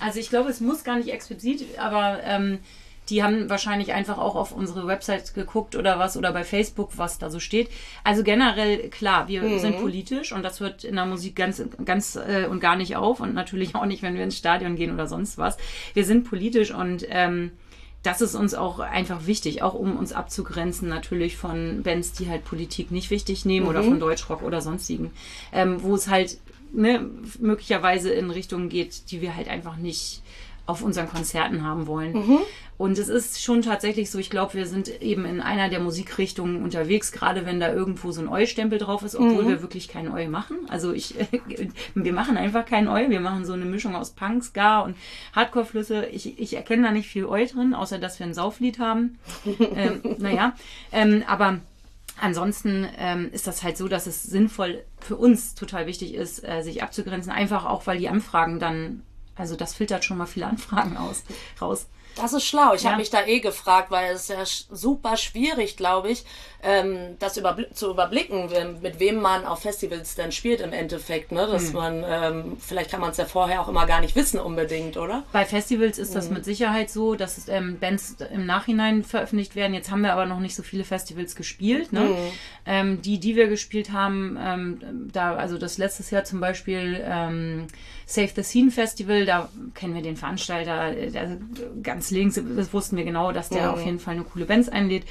[0.00, 2.60] Also ich glaube, es muss gar nicht explizit, aber ähm,
[3.08, 7.18] die haben wahrscheinlich einfach auch auf unsere Website geguckt oder was oder bei Facebook, was
[7.18, 7.70] da so steht.
[8.04, 9.58] Also generell, klar, wir mhm.
[9.58, 13.20] sind politisch und das hört in der Musik ganz, ganz äh, und gar nicht auf
[13.20, 15.56] und natürlich auch nicht, wenn wir ins Stadion gehen oder sonst was.
[15.94, 17.52] Wir sind politisch und ähm,
[18.02, 22.44] das ist uns auch einfach wichtig, auch um uns abzugrenzen natürlich von Bands, die halt
[22.44, 23.70] Politik nicht wichtig nehmen mhm.
[23.70, 25.10] oder von Deutschrock oder sonstigen,
[25.52, 26.38] ähm, wo es halt
[26.72, 27.08] ne,
[27.40, 30.22] möglicherweise in Richtungen geht, die wir halt einfach nicht
[30.66, 32.12] auf unseren Konzerten haben wollen.
[32.12, 32.38] Mhm.
[32.78, 36.62] Und es ist schon tatsächlich so, ich glaube, wir sind eben in einer der Musikrichtungen
[36.62, 39.48] unterwegs, gerade wenn da irgendwo so ein Eu-Stempel drauf ist, obwohl mhm.
[39.48, 40.58] wir wirklich kein Eu machen.
[40.68, 41.14] Also ich,
[41.94, 44.96] wir machen einfach kein Eu, wir machen so eine Mischung aus Punk, Ska und
[45.34, 46.06] Hardcore-Flüsse.
[46.06, 49.18] Ich, ich erkenne da nicht viel Eu drin, außer dass wir ein Sauflied haben.
[49.74, 50.54] ähm, naja,
[50.92, 51.60] ähm, aber
[52.18, 56.62] Ansonsten ähm, ist das halt so, dass es sinnvoll für uns total wichtig ist, äh,
[56.62, 57.30] sich abzugrenzen.
[57.30, 59.02] Einfach auch, weil die Anfragen dann,
[59.36, 61.22] also das filtert schon mal viele Anfragen aus,
[61.60, 61.86] raus.
[62.16, 62.72] Das ist schlau.
[62.72, 62.90] Ich ja.
[62.90, 66.24] habe mich da eh gefragt, weil es ist ja super schwierig, glaube ich,
[66.66, 68.50] ähm, das überbl zu überblicken,
[68.82, 71.30] mit wem man auf Festivals denn spielt im Endeffekt.
[71.30, 71.46] Ne?
[71.46, 71.72] Dass hm.
[71.74, 75.22] man, ähm, vielleicht kann man es ja vorher auch immer gar nicht wissen unbedingt, oder?
[75.32, 76.34] Bei Festivals ist das hm.
[76.34, 79.74] mit Sicherheit so, dass ähm, Bands im Nachhinein veröffentlicht werden.
[79.74, 81.92] Jetzt haben wir aber noch nicht so viele Festivals gespielt.
[81.92, 82.00] Ne?
[82.00, 82.16] Hm.
[82.66, 87.68] Ähm, die, die wir gespielt haben, ähm, da, also das letztes Jahr zum Beispiel ähm,
[88.08, 91.38] Save the Scene Festival, da kennen wir den Veranstalter, der
[91.82, 93.68] ganz links, das wussten wir genau, dass der mhm.
[93.68, 95.04] auf jeden Fall eine coole Bands einlädt.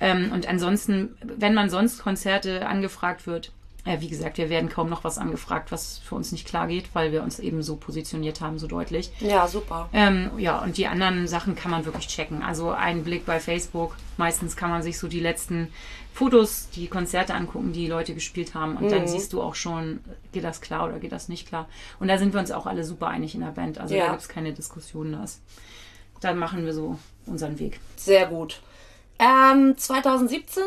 [0.00, 3.52] Ähm, und ansonsten, wenn man sonst Konzerte angefragt wird,
[3.84, 6.94] äh, wie gesagt, wir werden kaum noch was angefragt, was für uns nicht klar geht,
[6.94, 9.10] weil wir uns eben so positioniert haben, so deutlich.
[9.18, 9.88] Ja, super.
[9.92, 12.42] Ähm, ja, und die anderen Sachen kann man wirklich checken.
[12.42, 13.96] Also ein Blick bei Facebook.
[14.18, 15.68] Meistens kann man sich so die letzten
[16.12, 18.76] Fotos, die Konzerte angucken, die Leute gespielt haben.
[18.76, 18.90] Und mhm.
[18.90, 19.98] dann siehst du auch schon,
[20.30, 21.68] geht das klar oder geht das nicht klar.
[21.98, 23.78] Und da sind wir uns auch alle super einig in der Band.
[23.78, 24.04] Also ja.
[24.04, 25.12] da gibt es keine Diskussionen.
[25.12, 25.40] Das.
[26.20, 27.80] Dann machen wir so unseren Weg.
[27.96, 28.60] Sehr gut.
[29.18, 30.62] Ähm, 2017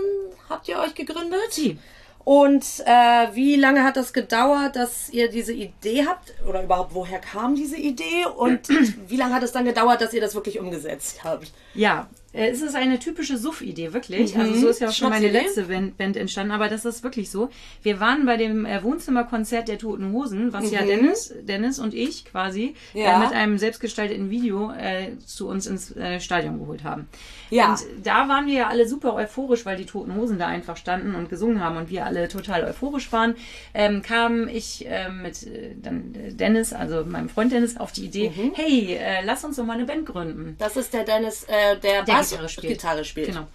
[0.49, 1.51] habt ihr euch gegründet.
[1.51, 1.77] Sie.
[2.25, 6.33] Und äh, wie lange hat das gedauert, dass ihr diese Idee habt?
[6.47, 8.25] Oder überhaupt, woher kam diese Idee?
[8.35, 8.67] Und
[9.07, 11.51] wie lange hat es dann gedauert, dass ihr das wirklich umgesetzt habt?
[11.75, 14.35] Ja, äh, es ist eine typische Suff-Idee, wirklich.
[14.35, 14.41] Mhm.
[14.41, 17.29] Also so ist ja auch schon meine letzte Band, Band, entstanden, aber das ist wirklich
[17.31, 17.49] so.
[17.81, 20.73] Wir waren bei dem äh, Wohnzimmerkonzert der Toten Hosen, was mhm.
[20.73, 23.15] ja Dennis, Dennis und ich quasi äh, ja.
[23.15, 27.07] äh, mit einem selbstgestalteten Video äh, zu uns ins äh, Stadion geholt haben.
[27.49, 27.71] Ja.
[27.71, 31.15] Und da waren wir ja alle super euphorisch, weil die Toten Hosen da einfach standen
[31.15, 33.35] und gesungen haben und wir alle total euphorisch waren.
[33.73, 34.87] Ähm, kam ich
[35.21, 35.47] mit
[35.81, 38.51] dann Dennis, also meinem Freund Dennis, auf die Idee, mhm.
[38.55, 40.55] hey, lass uns doch mal eine Band gründen.
[40.57, 41.45] Das ist der Dennis,
[41.83, 42.73] der, der Bass Gitarre spielt.
[42.73, 43.27] Gitarre spielt.
[43.27, 43.47] Genau.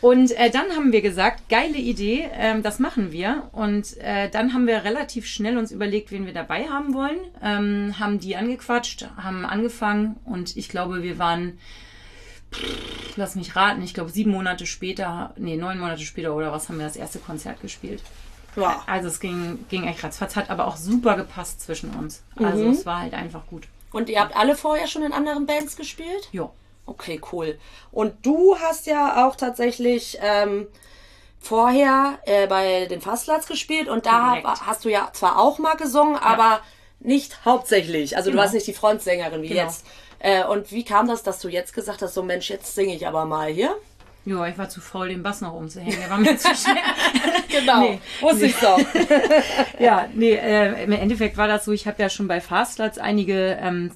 [0.00, 3.48] Und äh, dann haben wir gesagt, geile Idee, ähm, das machen wir.
[3.52, 7.94] Und äh, dann haben wir relativ schnell uns überlegt, wen wir dabei haben wollen, ähm,
[7.98, 11.58] haben die angequatscht, haben angefangen und ich glaube, wir waren,
[12.52, 16.68] pff, lass mich raten, ich glaube sieben Monate später, nee, neun Monate später oder was,
[16.68, 18.02] haben wir das erste Konzert gespielt.
[18.56, 18.82] Ja.
[18.86, 22.22] Also es ging, ging echt ratzfatz, hat aber auch super gepasst zwischen uns.
[22.36, 22.72] Also mhm.
[22.72, 23.68] es war halt einfach gut.
[23.92, 26.28] Und ihr habt alle vorher schon in anderen Bands gespielt?
[26.32, 26.50] Ja.
[26.86, 27.58] Okay, cool.
[27.90, 30.66] Und du hast ja auch tatsächlich ähm,
[31.38, 34.66] vorher äh, bei den Fastlats gespielt und da Correct.
[34.66, 36.22] hast du ja zwar auch mal gesungen, ja.
[36.22, 36.60] aber
[37.00, 38.16] nicht hauptsächlich.
[38.16, 38.40] Also genau.
[38.40, 39.62] du warst nicht die Frontsängerin wie genau.
[39.62, 39.84] jetzt.
[40.18, 43.06] Äh, und wie kam das, dass du jetzt gesagt hast, so Mensch, jetzt singe ich
[43.06, 43.76] aber mal hier?
[44.24, 45.98] Ja, ich war zu faul, den Bass noch umzuhängen.
[46.00, 46.76] Der war mir zu schnell.
[47.48, 48.46] genau, nee, wusste nee.
[48.46, 48.78] ich doch.
[49.80, 53.58] ja, nee, äh, im Endeffekt war das so, ich habe ja schon bei Fastlats einige
[53.60, 53.90] ähm,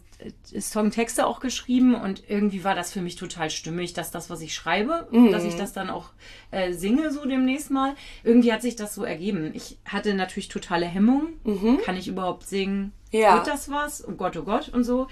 [0.59, 4.55] Songtexte auch geschrieben und irgendwie war das für mich total stimmig, dass das, was ich
[4.55, 5.31] schreibe, mhm.
[5.31, 6.11] dass ich das dann auch
[6.51, 7.95] äh, singe so demnächst mal.
[8.25, 9.51] Irgendwie hat sich das so ergeben.
[9.55, 11.29] Ich hatte natürlich totale Hemmung.
[11.45, 11.81] Mhm.
[11.85, 12.93] Kann ich überhaupt singen?
[13.11, 13.35] Ja.
[13.35, 14.07] Wird das was?
[14.07, 15.07] Oh Gott, oh Gott und so.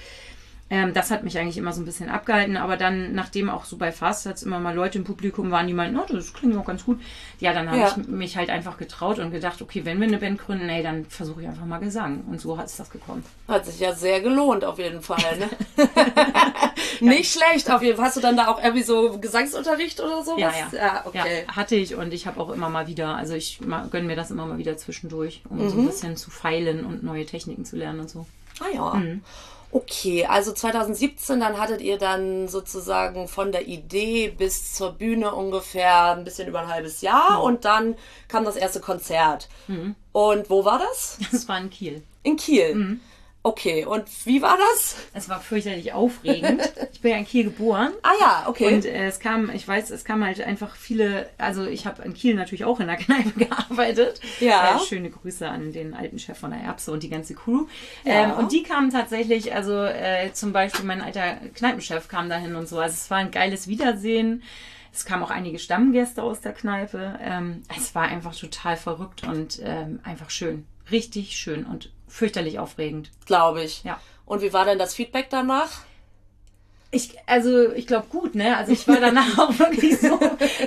[0.71, 3.77] Ähm, das hat mich eigentlich immer so ein bisschen abgehalten, aber dann, nachdem auch so
[3.77, 6.65] bei Fast jetzt immer mal Leute im Publikum waren, die meinten, oh, das klingt auch
[6.65, 7.01] ganz gut,
[7.39, 7.89] ja, dann habe ja.
[7.89, 11.05] ich mich halt einfach getraut und gedacht, okay, wenn wir eine Band gründen, ey, dann
[11.05, 12.25] versuche ich einfach mal Gesang.
[12.31, 13.23] Und so hat es das gekommen.
[13.47, 15.39] Hat sich ja sehr gelohnt, auf jeden Fall.
[15.39, 15.51] Ne?
[17.01, 17.43] Nicht ja.
[17.43, 18.07] schlecht, auf jeden Fall.
[18.07, 20.41] Hast du dann da auch irgendwie so Gesangsunterricht oder sowas?
[20.41, 20.79] Ja, ja.
[20.79, 21.45] ja, okay.
[21.47, 24.31] ja hatte ich und ich habe auch immer mal wieder, also ich gönne mir das
[24.31, 25.69] immer mal wieder zwischendurch, um mhm.
[25.69, 28.27] so ein bisschen zu feilen und neue Techniken zu lernen und so.
[28.61, 28.95] Ah ja.
[28.95, 29.23] Mhm.
[29.75, 36.13] Okay, also 2017, dann hattet ihr dann sozusagen von der Idee bis zur Bühne ungefähr
[36.15, 37.45] ein bisschen über ein halbes Jahr mhm.
[37.45, 37.97] und dann
[38.29, 39.49] kam das erste Konzert.
[39.67, 39.97] Mhm.
[40.13, 41.19] Und wo war das?
[41.33, 42.05] Das war in Kiel.
[42.23, 42.75] In Kiel.
[42.77, 43.01] Mhm.
[43.47, 44.97] Okay, und wie war das?
[45.13, 46.63] Es war fürchterlich aufregend.
[46.95, 47.93] ich bin ja in Kiel geboren.
[48.03, 48.75] Ah ja, okay.
[48.75, 52.15] Und äh, es kam, ich weiß, es kam halt einfach viele, also ich habe in
[52.15, 54.19] Kiel natürlich auch in der Kneipe gearbeitet.
[54.41, 54.77] Ja.
[54.77, 57.67] Äh, schöne Grüße an den alten Chef von der Erbse und die ganze Crew.
[58.05, 58.25] Ja.
[58.25, 62.67] Ähm, und die kamen tatsächlich, also äh, zum Beispiel mein alter Kneipenchef kam dahin und
[62.67, 62.79] so.
[62.79, 64.43] Also es war ein geiles Wiedersehen.
[64.91, 67.19] Es kamen auch einige Stammgäste aus der Kneipe.
[67.21, 70.65] Ähm, es war einfach total verrückt und ähm, einfach schön.
[70.91, 73.11] Richtig schön und fürchterlich aufregend.
[73.27, 73.83] Glaube ich.
[73.85, 74.01] Ja.
[74.27, 75.83] Und wie war denn das Feedback danach?
[76.91, 78.57] Ich, also ich glaube gut, ne?
[78.57, 80.21] Also ich war danach auch wirklich so,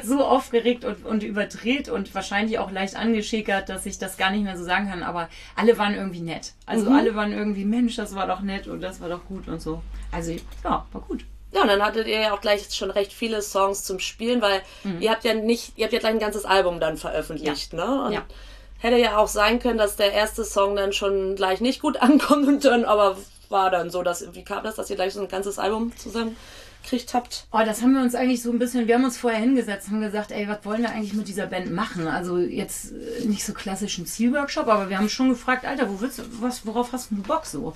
[0.03, 4.43] so aufgeregt und, und überdreht und wahrscheinlich auch leicht angeschickert, dass ich das gar nicht
[4.43, 5.03] mehr so sagen kann.
[5.03, 6.51] Aber alle waren irgendwie nett.
[6.65, 6.97] Also mhm.
[6.97, 9.81] alle waren irgendwie, Mensch, das war doch nett und das war doch gut und so.
[10.11, 10.33] Also
[10.65, 11.23] ja, war gut.
[11.53, 14.61] Ja, und dann hattet ihr ja auch gleich schon recht viele Songs zum Spielen, weil
[14.83, 15.01] mhm.
[15.01, 17.85] ihr habt ja nicht, ihr habt ja gleich ein ganzes Album dann veröffentlicht, ja.
[17.85, 18.03] ne?
[18.03, 18.25] Und ja.
[18.79, 22.47] Hätte ja auch sein können, dass der erste Song dann schon gleich nicht gut ankommt
[22.47, 23.17] und dann aber
[23.49, 26.35] war dann so, dass, wie kam das, dass ihr gleich so ein ganzes Album zusammen
[26.83, 27.47] gekriegt habt?
[27.51, 30.01] Oh, das haben wir uns eigentlich so ein bisschen, wir haben uns vorher hingesetzt, haben
[30.01, 32.07] gesagt, ey, was wollen wir eigentlich mit dieser Band machen?
[32.07, 36.19] Also jetzt äh, nicht so klassischen Zielworkshop, aber wir haben schon gefragt, Alter, wo willst
[36.19, 37.73] du, was, worauf hast du Bock so?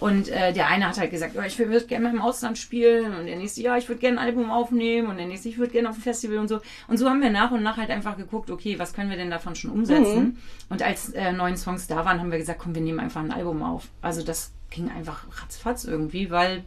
[0.00, 3.14] Und äh, der eine hat halt gesagt, ja, ich würde gerne mal im Ausland spielen
[3.16, 5.72] und der nächste, ja, ich würde gerne ein Album aufnehmen und der nächste, ich würde
[5.72, 6.60] gerne auf ein Festival und so.
[6.86, 9.30] Und so haben wir nach und nach halt einfach geguckt, okay, was können wir denn
[9.30, 10.20] davon schon umsetzen?
[10.20, 10.36] Mhm.
[10.68, 13.32] Und als äh, neun Songs da waren, haben wir gesagt, komm, wir nehmen einfach ein
[13.32, 13.88] Album auf.
[14.00, 16.62] Also das ging einfach ratzfatz irgendwie, weil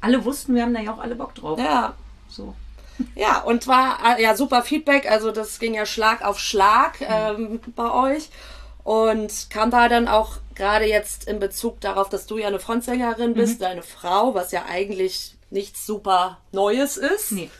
[0.00, 1.58] alle wussten, wir haben da ja auch alle Bock drauf.
[1.58, 1.94] Ja.
[2.28, 2.54] So.
[3.16, 7.06] Ja, und war äh, ja super Feedback, also das ging ja Schlag auf Schlag mhm.
[7.08, 8.30] ähm, bei euch.
[8.84, 13.32] Und kam da dann auch gerade jetzt in Bezug darauf, dass du ja eine Frontsängerin
[13.32, 13.64] bist, mhm.
[13.64, 17.32] deine Frau, was ja eigentlich nichts super Neues ist.
[17.32, 17.50] Nee.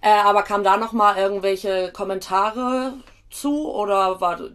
[0.00, 2.94] Äh, aber kam da nochmal irgendwelche Kommentare
[3.30, 4.48] zu oder war ja.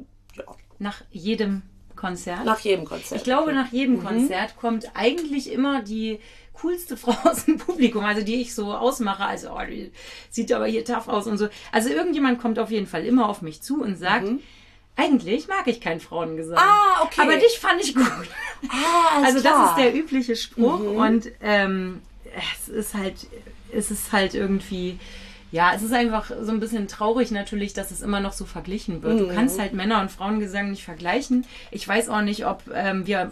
[0.78, 1.62] nach jedem
[1.96, 2.44] Konzert?
[2.44, 3.20] Nach jedem Konzert.
[3.20, 3.56] Ich glaube, okay.
[3.56, 4.06] nach jedem mhm.
[4.06, 6.20] Konzert kommt eigentlich immer die
[6.62, 9.94] coolste Frau aus dem Publikum, also die ich so ausmache, also oh, die
[10.30, 11.48] sieht aber hier tough aus und so.
[11.72, 14.42] Also irgendjemand kommt auf jeden Fall immer auf mich zu und sagt, mhm
[14.96, 16.58] eigentlich mag ich keinen Frauengesang.
[16.58, 17.22] Ah, okay.
[17.22, 18.30] Aber dich fand ich gut.
[18.70, 19.62] Ah, also klar.
[19.62, 20.98] das ist der übliche Spruch mhm.
[20.98, 22.02] und ähm,
[22.36, 23.28] es ist halt,
[23.72, 25.00] es ist halt irgendwie,
[25.52, 29.02] ja, es ist einfach so ein bisschen traurig natürlich, dass es immer noch so verglichen
[29.02, 29.16] wird.
[29.16, 29.20] Mhm.
[29.20, 31.46] Du kannst halt Männer- und Frauengesang nicht vergleichen.
[31.72, 33.32] Ich weiß auch nicht, ob ähm, wir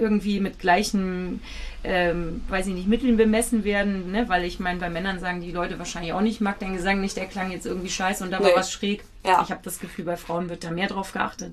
[0.00, 1.42] irgendwie mit gleichen,
[1.84, 4.28] ähm, weiß ich nicht, Mitteln bemessen werden, ne?
[4.28, 7.16] weil ich meine, bei Männern sagen die Leute wahrscheinlich auch nicht, mag dein Gesang nicht,
[7.16, 9.04] der klang jetzt irgendwie scheiße und da war was schräg.
[9.26, 9.42] Ja.
[9.42, 11.52] Ich habe das Gefühl, bei Frauen wird da mehr drauf geachtet.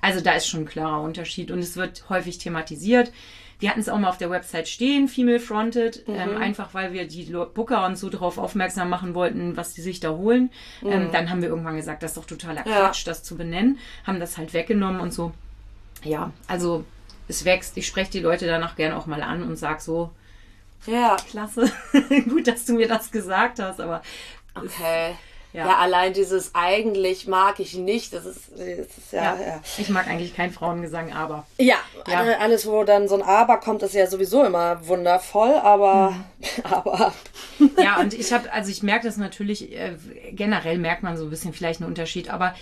[0.00, 3.10] Also da ist schon ein klarer Unterschied und es wird häufig thematisiert.
[3.60, 6.14] Wir hatten es auch mal auf der Website stehen, Female Fronted, mhm.
[6.14, 10.00] ähm, einfach weil wir die Booker und so darauf aufmerksam machen wollten, was die sich
[10.00, 10.50] da holen.
[10.82, 10.92] Ähm, mhm.
[10.92, 13.12] Ähm, dann haben wir irgendwann gesagt, das ist doch totaler Quatsch, ja.
[13.12, 15.32] das zu benennen, haben das halt weggenommen und so.
[16.04, 16.84] Ja, also
[17.26, 17.76] es wächst.
[17.76, 20.10] Ich spreche die Leute danach gerne auch mal an und sage so,
[20.86, 21.70] ja, klasse,
[22.28, 24.02] gut, dass du mir das gesagt hast, aber
[24.54, 25.16] okay.
[25.52, 25.66] Ja.
[25.66, 25.76] ja.
[25.78, 30.06] allein dieses eigentlich mag ich nicht, das ist, das ist ja, ja, ja, Ich mag
[30.06, 31.46] eigentlich keinen Frauengesang, aber.
[31.58, 36.10] Ja, ja, alles, wo dann so ein Aber kommt, ist ja sowieso immer wundervoll, aber.
[36.10, 36.44] Mhm.
[36.64, 37.14] aber.
[37.82, 39.96] Ja, und ich habe, also ich merke das natürlich, äh,
[40.32, 42.54] generell merkt man so ein bisschen vielleicht einen Unterschied, aber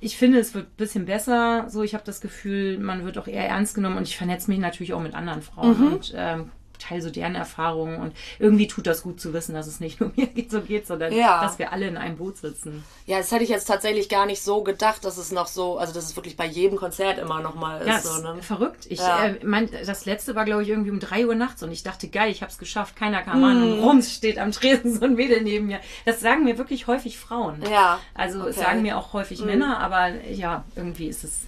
[0.00, 1.66] ich finde, es wird ein bisschen besser.
[1.68, 4.58] So, ich habe das Gefühl, man wird auch eher ernst genommen und ich vernetze mich
[4.58, 5.92] natürlich auch mit anderen Frauen mhm.
[5.92, 6.50] und ähm,
[6.82, 10.12] teile so deren Erfahrungen und irgendwie tut das gut zu wissen, dass es nicht nur
[10.16, 11.42] mir so geht, sondern ja.
[11.42, 12.84] dass wir alle in einem Boot sitzen.
[13.06, 15.92] Ja, das hätte ich jetzt tatsächlich gar nicht so gedacht, dass es noch so, also
[15.92, 17.86] dass es wirklich bei jedem Konzert immer noch mal ist.
[17.86, 18.42] Ja, so, ne?
[18.42, 18.86] verrückt.
[18.88, 19.26] Ich, ja.
[19.26, 22.08] äh, mein, das letzte war, glaube ich, irgendwie um drei Uhr nachts und ich dachte,
[22.08, 23.44] geil, ich habe es geschafft, keiner kam mm.
[23.44, 25.80] an und rums steht am Tresen so ein Mädel neben mir.
[26.04, 27.62] Das sagen mir wirklich häufig Frauen.
[27.70, 28.00] Ja.
[28.14, 28.52] Also okay.
[28.52, 29.46] sagen mir auch häufig mm.
[29.46, 31.42] Männer, aber ja, irgendwie ist es,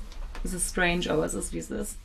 [0.44, 1.98] ist es strange, aber es ist, wie es ist.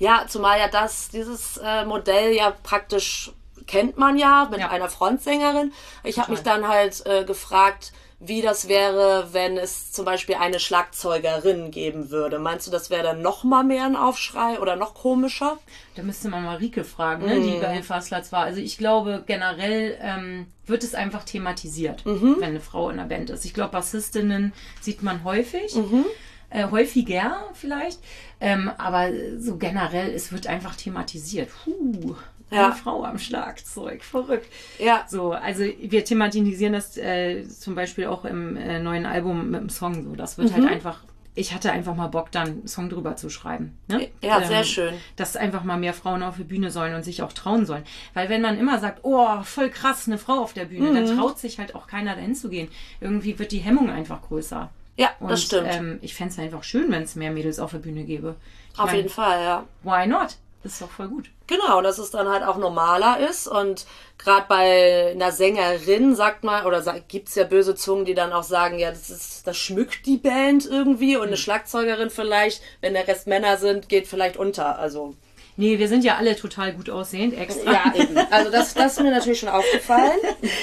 [0.00, 3.32] Ja, zumal ja das, dieses äh, Modell ja praktisch
[3.66, 4.70] kennt man ja mit ja.
[4.70, 5.72] einer Frontsängerin.
[6.02, 10.58] Ich habe mich dann halt äh, gefragt, wie das wäre, wenn es zum Beispiel eine
[10.58, 12.38] Schlagzeugerin geben würde.
[12.38, 15.58] Meinst du, das wäre dann noch mal mehr ein Aufschrei oder noch komischer?
[15.96, 17.42] Da müsste man mal Rike fragen, ne, mm.
[17.42, 18.44] die bei Fastlats war.
[18.44, 22.36] Also ich glaube, generell ähm, wird es einfach thematisiert, mhm.
[22.38, 23.44] wenn eine Frau in der Band ist.
[23.44, 25.74] Ich glaube, Bassistinnen sieht man häufig.
[25.74, 26.06] Mhm
[26.50, 28.00] äh, häufiger vielleicht.
[28.40, 31.48] Ähm, aber so generell, es wird einfach thematisiert.
[31.64, 32.16] Puh,
[32.50, 32.72] eine ja.
[32.72, 34.48] Frau am Schlagzeug, verrückt.
[34.78, 35.04] Ja.
[35.08, 39.68] So, also wir thematisieren das äh, zum Beispiel auch im äh, neuen Album mit dem
[39.68, 40.14] Song so.
[40.14, 40.66] Das wird halt mhm.
[40.66, 41.02] halt einfach
[41.34, 43.78] ich hatte einfach mal Bock, dann einen Song drüber zu schreiben.
[43.86, 44.08] Ne?
[44.20, 44.94] Ja, ähm, sehr schön.
[45.16, 47.84] Dass einfach mal mehr Frauen auf der Bühne sollen und sich auch trauen sollen.
[48.14, 50.94] Weil wenn man immer sagt, oh, voll krass, eine Frau auf der Bühne, mhm.
[50.94, 52.68] dann traut sich halt auch keiner dahin zu gehen.
[53.00, 54.70] Irgendwie wird die Hemmung einfach größer.
[55.00, 55.68] Ja, und, das stimmt.
[55.70, 58.36] Ähm, ich fände es einfach schön, wenn es mehr Mädels auf der Bühne gäbe.
[58.74, 59.64] Ich auf mein, jeden Fall, ja.
[59.82, 60.36] Why not?
[60.62, 61.30] Das ist doch voll gut.
[61.46, 63.48] Genau, dass es dann halt auch normaler ist.
[63.48, 63.86] Und
[64.18, 68.42] gerade bei einer Sängerin sagt man, oder gibt es ja böse Zungen, die dann auch
[68.42, 71.36] sagen, ja, das ist, das schmückt die Band irgendwie und eine mhm.
[71.36, 74.78] Schlagzeugerin vielleicht, wenn der Rest Männer sind, geht vielleicht unter.
[74.78, 75.14] Also
[75.56, 77.72] Nee, wir sind ja alle total gut aussehend, extra.
[77.72, 78.16] Ja, eben.
[78.30, 80.18] Also das, das ist mir natürlich schon aufgefallen.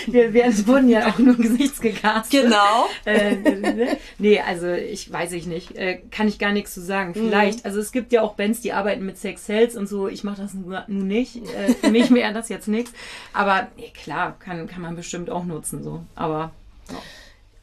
[0.07, 2.43] Wir, wir wurden ja auch nur gesichtsgecastet.
[2.43, 2.87] Genau.
[3.05, 3.97] Äh, ne?
[4.17, 5.75] nee, also ich weiß ich nicht.
[5.75, 7.13] Äh, kann ich gar nichts zu sagen.
[7.13, 7.65] Vielleicht.
[7.65, 10.07] Also es gibt ja auch Bands, die arbeiten mit Sex Cells und so.
[10.07, 11.35] Ich mache das nur, nun nicht.
[11.37, 12.91] Äh, für mich wäre das jetzt nichts.
[13.33, 15.83] Aber nee, klar, kann, kann man bestimmt auch nutzen.
[15.83, 16.01] so.
[16.15, 16.51] Aber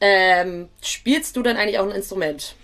[0.01, 2.55] Ähm, spielst du denn eigentlich auch ein Instrument?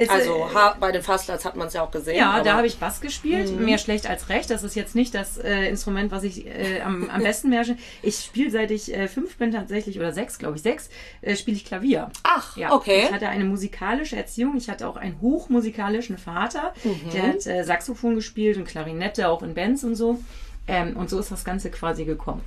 [0.00, 2.16] Es, Also äh, bei den Fastlets hat man es ja auch gesehen.
[2.16, 4.50] Ja, da habe ich Bass gespielt, mehr schlecht als recht.
[4.50, 7.76] Das ist jetzt nicht das äh, Instrument, was ich äh, am, am besten beherrsche.
[8.02, 10.88] Ich spiele seit ich äh, fünf bin tatsächlich, oder sechs, glaube ich, sechs,
[11.20, 12.10] äh, spiele ich Klavier.
[12.22, 13.02] Ach, Ja, okay.
[13.04, 14.56] Ich hatte eine musikalische Erziehung.
[14.56, 16.72] Ich hatte auch einen hochmusikalischen Vater.
[16.84, 17.10] Mhm.
[17.12, 20.18] Der hat äh, Saxophon gespielt und Klarinette, auch in Bands und so.
[20.66, 22.42] Ähm, und so ist das Ganze quasi gekommen.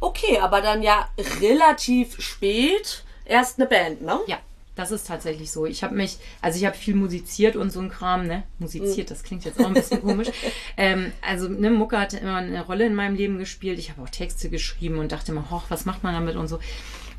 [0.00, 1.08] Okay, aber dann ja
[1.40, 4.20] relativ spät erst eine Band, ne?
[4.26, 4.38] Ja,
[4.74, 5.66] das ist tatsächlich so.
[5.66, 8.42] Ich habe mich, also ich habe viel musiziert und so ein Kram, ne?
[8.58, 10.28] Musiziert, das klingt jetzt auch ein bisschen komisch.
[10.76, 13.78] Ähm, also, ne, Mucke hat immer eine Rolle in meinem Leben gespielt.
[13.78, 16.58] Ich habe auch Texte geschrieben und dachte immer, hoch, was macht man damit und so.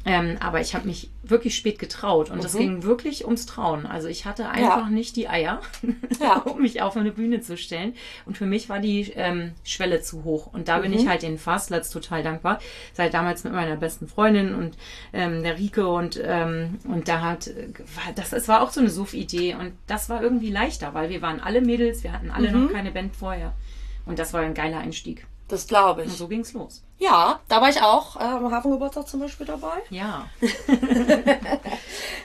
[0.07, 3.87] Ähm, aber ich habe mich wirklich spät getraut und das ging wirklich ums Trauen.
[3.87, 5.61] Also ich hatte einfach nicht die Eier,
[6.19, 6.35] Ja.
[6.41, 7.95] um mich auf eine Bühne zu stellen.
[8.27, 10.45] Und für mich war die ähm, Schwelle zu hoch.
[10.53, 12.59] Und da bin ich halt den Fastlets total dankbar.
[12.93, 14.77] Seit damals mit meiner besten Freundin und
[15.11, 17.69] ähm, der Rike und, ähm, und da hat, äh,
[18.15, 21.39] das, es war auch so eine Suff-Idee und das war irgendwie leichter, weil wir waren
[21.39, 23.53] alle Mädels, wir hatten alle noch keine Band vorher.
[24.05, 25.25] Und das war ein geiler Einstieg.
[25.47, 26.17] Das glaube Und ich.
[26.17, 26.81] so ging's los.
[26.97, 29.77] Ja, da war ich auch äh, am Hafengeburtstag zum Beispiel dabei.
[29.89, 30.27] Ja.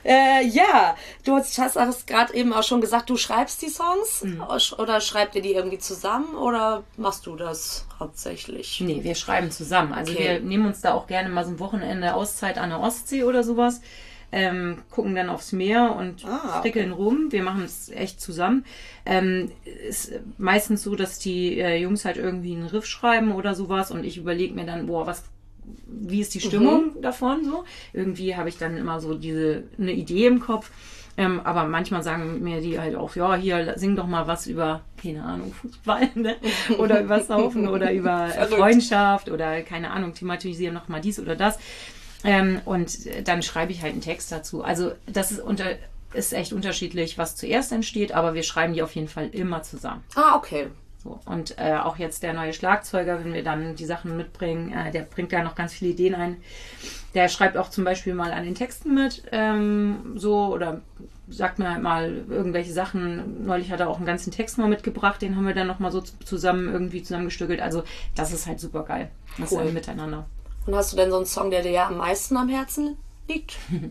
[0.02, 4.22] Äh, ja, du hast, hast, hast gerade eben auch schon gesagt, du schreibst die Songs
[4.24, 4.42] Mhm.
[4.78, 8.80] oder schreibt ihr die irgendwie zusammen oder machst du das hauptsächlich?
[8.80, 9.92] Nee, wir schreiben zusammen.
[9.92, 10.22] Also Okay.
[10.22, 13.44] wir nehmen uns da auch gerne mal so ein Wochenende Auszeit an der Ostsee oder
[13.44, 13.82] sowas.
[14.32, 17.26] Ähm, gucken dann aufs Meer und Ah, frickeln rum.
[17.30, 18.64] Wir machen es echt zusammen.
[19.04, 19.50] Ähm,
[19.88, 24.04] ist meistens so, dass die äh, Jungs halt irgendwie einen Riff schreiben oder sowas und
[24.04, 25.24] ich überlege mir dann, boah, was,
[25.86, 27.64] wie ist die Stimmung davon so?
[27.92, 30.70] Irgendwie habe ich dann immer so diese eine Idee im Kopf.
[31.16, 34.82] Ähm, aber manchmal sagen mir die halt auch, ja, hier sing doch mal was über,
[35.02, 36.36] keine Ahnung, Fußball, ne?
[36.78, 38.28] oder über Saufen oder über.
[38.48, 41.58] Freundschaft oder keine Ahnung, thematisieren noch mal dies oder das.
[42.24, 44.62] Ähm, und dann schreibe ich halt einen Text dazu.
[44.62, 45.64] Also das ist unter
[46.12, 50.02] ist echt unterschiedlich, was zuerst entsteht, aber wir schreiben die auf jeden Fall immer zusammen.
[50.16, 50.66] Ah, okay.
[51.02, 51.18] So.
[51.24, 55.02] Und äh, auch jetzt der neue Schlagzeuger, wenn wir dann die Sachen mitbringen, äh, der
[55.02, 56.36] bringt da noch ganz viele Ideen ein.
[57.14, 60.82] Der schreibt auch zum Beispiel mal an den Texten mit, ähm, so oder
[61.28, 63.46] sagt mir halt mal irgendwelche Sachen.
[63.46, 65.90] Neulich hat er auch einen ganzen Text mal mitgebracht, den haben wir dann noch mal
[65.90, 67.60] so zusammen irgendwie zusammengestückelt.
[67.60, 67.82] Also
[68.14, 69.10] das ist halt super geil.
[69.38, 69.62] Das Cool.
[69.64, 69.72] cool.
[69.72, 70.26] miteinander.
[70.66, 72.96] Und hast du denn so einen Song, der dir ja am meisten am Herzen
[73.28, 73.56] liegt?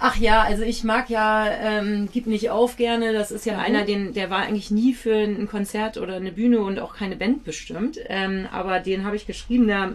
[0.00, 3.12] Ach ja, also ich mag ja ähm, Gib nicht auf gerne.
[3.12, 3.60] Das ist ja Mhm.
[3.60, 7.16] einer, den, der war eigentlich nie für ein Konzert oder eine Bühne und auch keine
[7.16, 7.98] Band bestimmt.
[8.06, 9.94] Ähm, aber den habe ich geschrieben, der,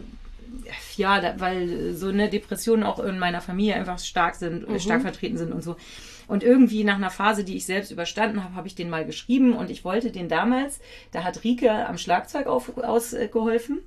[0.98, 4.80] ja, da, weil so eine Depressionen auch in meiner Familie einfach stark sind, Mhm.
[4.80, 5.78] stark vertreten sind und so.
[6.28, 9.54] Und irgendwie nach einer Phase, die ich selbst überstanden habe, habe ich den mal geschrieben
[9.54, 10.80] und ich wollte den damals,
[11.12, 13.80] da hat Rike am Schlagzeug auf, ausgeholfen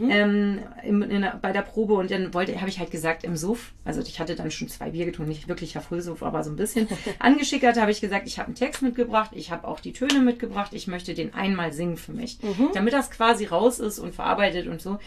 [0.00, 3.72] ähm, in der, bei der Probe und dann wollte, habe ich halt gesagt im Suff,
[3.84, 6.88] also ich hatte dann schon zwei Bier getrunken, nicht wirklich Frühsuff, aber so ein bisschen.
[7.18, 10.72] Angeschickert, habe ich gesagt, ich habe einen Text mitgebracht, ich habe auch die Töne mitgebracht,
[10.72, 12.38] ich möchte den einmal singen für mich,
[12.74, 14.98] damit das quasi raus ist und verarbeitet und so.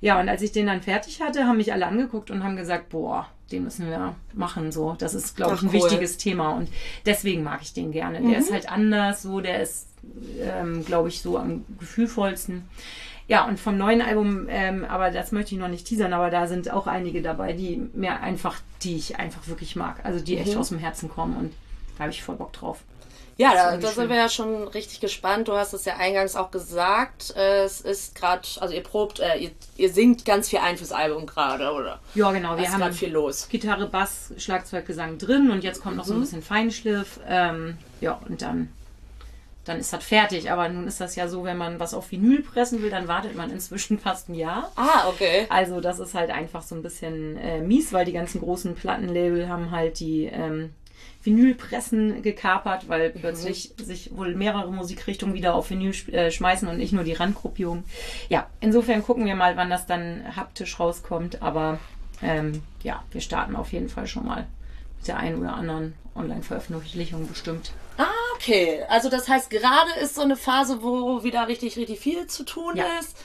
[0.00, 2.88] Ja, und als ich den dann fertig hatte, haben mich alle angeguckt und haben gesagt,
[2.90, 4.72] boah, den müssen wir machen.
[4.72, 5.74] So, das ist, glaube ich, ein cool.
[5.74, 6.50] wichtiges Thema.
[6.50, 6.68] Und
[7.06, 8.20] deswegen mag ich den gerne.
[8.20, 9.86] Der ist halt anders, so, der ist,
[10.40, 12.68] ähm, glaube ich, so am gefühlvollsten.
[13.28, 16.46] Ja, und vom neuen Album, ähm, aber das möchte ich noch nicht teasern, aber da
[16.46, 20.00] sind auch einige dabei, die mir einfach, die ich einfach wirklich mag.
[20.04, 21.52] Also die echt aus dem Herzen kommen und
[21.98, 22.82] da habe ich voll Bock drauf.
[23.38, 25.46] Ja, da, da sind wir ja schon richtig gespannt.
[25.46, 27.32] Du hast es ja eingangs auch gesagt.
[27.36, 30.90] äh, Es ist gerade, also ihr probt, äh, ihr, ihr singt ganz viel ein fürs
[30.90, 32.00] Album gerade, oder?
[32.16, 32.56] Ja, genau.
[32.56, 33.48] Wir ist haben viel los.
[33.48, 37.20] Gitarre, Bass, Schlagzeug, Gesang drin und jetzt kommt noch so ein bisschen Feinschliff.
[37.28, 38.72] Ähm, ja, und dann,
[39.64, 40.50] dann ist das fertig.
[40.50, 43.36] Aber nun ist das ja so, wenn man was auf Vinyl pressen will, dann wartet
[43.36, 44.72] man inzwischen fast ein Jahr.
[44.74, 45.46] Ah, okay.
[45.48, 49.48] Also das ist halt einfach so ein bisschen äh, mies, weil die ganzen großen Plattenlabel
[49.48, 50.72] haben halt die ähm,
[51.24, 56.92] Vinylpressen gekapert, weil plötzlich sich wohl mehrere Musikrichtungen wieder auf Vinyl äh, schmeißen und nicht
[56.92, 57.84] nur die Randgruppierung.
[58.28, 61.42] Ja, insofern gucken wir mal, wann das dann haptisch rauskommt.
[61.42, 61.78] Aber
[62.22, 64.46] ähm, ja, wir starten auf jeden Fall schon mal
[64.98, 67.72] mit der einen oder anderen Online-Veröffentlichung bestimmt.
[67.96, 68.82] Ah, okay.
[68.88, 72.76] Also das heißt, gerade ist so eine Phase, wo wieder richtig, richtig viel zu tun
[72.76, 72.84] Ja.
[73.00, 73.16] ist.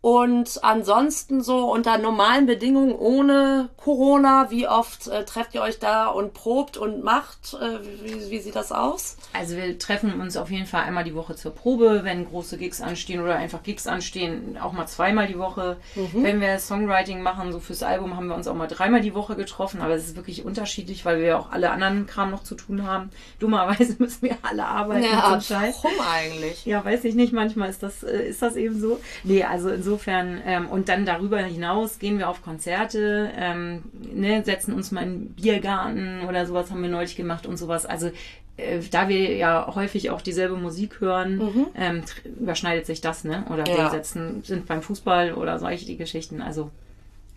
[0.00, 6.06] Und ansonsten so unter normalen Bedingungen ohne Corona, wie oft äh, trefft ihr euch da
[6.06, 7.54] und probt und macht?
[7.54, 9.16] Äh, wie, wie sieht das aus?
[9.32, 12.80] Also wir treffen uns auf jeden Fall einmal die Woche zur Probe, wenn große Gigs
[12.80, 15.78] anstehen oder einfach Gigs anstehen, auch mal zweimal die Woche.
[15.96, 16.22] Mhm.
[16.22, 19.34] Wenn wir Songwriting machen, so fürs Album haben wir uns auch mal dreimal die Woche
[19.34, 22.86] getroffen, aber es ist wirklich unterschiedlich, weil wir auch alle anderen Kram noch zu tun
[22.86, 23.10] haben.
[23.40, 25.02] Dummerweise müssen wir alle arbeiten.
[25.02, 26.64] Ja, warum eigentlich?
[26.66, 27.32] Ja, weiß ich nicht.
[27.32, 29.00] Manchmal ist das, äh, ist das eben so.
[29.24, 34.44] Nee, also insofern insofern, ähm, und dann darüber hinaus gehen wir auf Konzerte, ähm, ne,
[34.44, 37.86] setzen uns mal in einen Biergarten oder sowas haben wir neulich gemacht und sowas.
[37.86, 38.10] Also
[38.58, 41.66] äh, da wir ja häufig auch dieselbe Musik hören, mhm.
[41.74, 42.02] ähm,
[42.38, 43.46] überschneidet sich das, ne?
[43.50, 43.76] Oder ja.
[43.76, 46.42] wir setzen, sind beim Fußball oder solche die Geschichten.
[46.42, 46.70] Also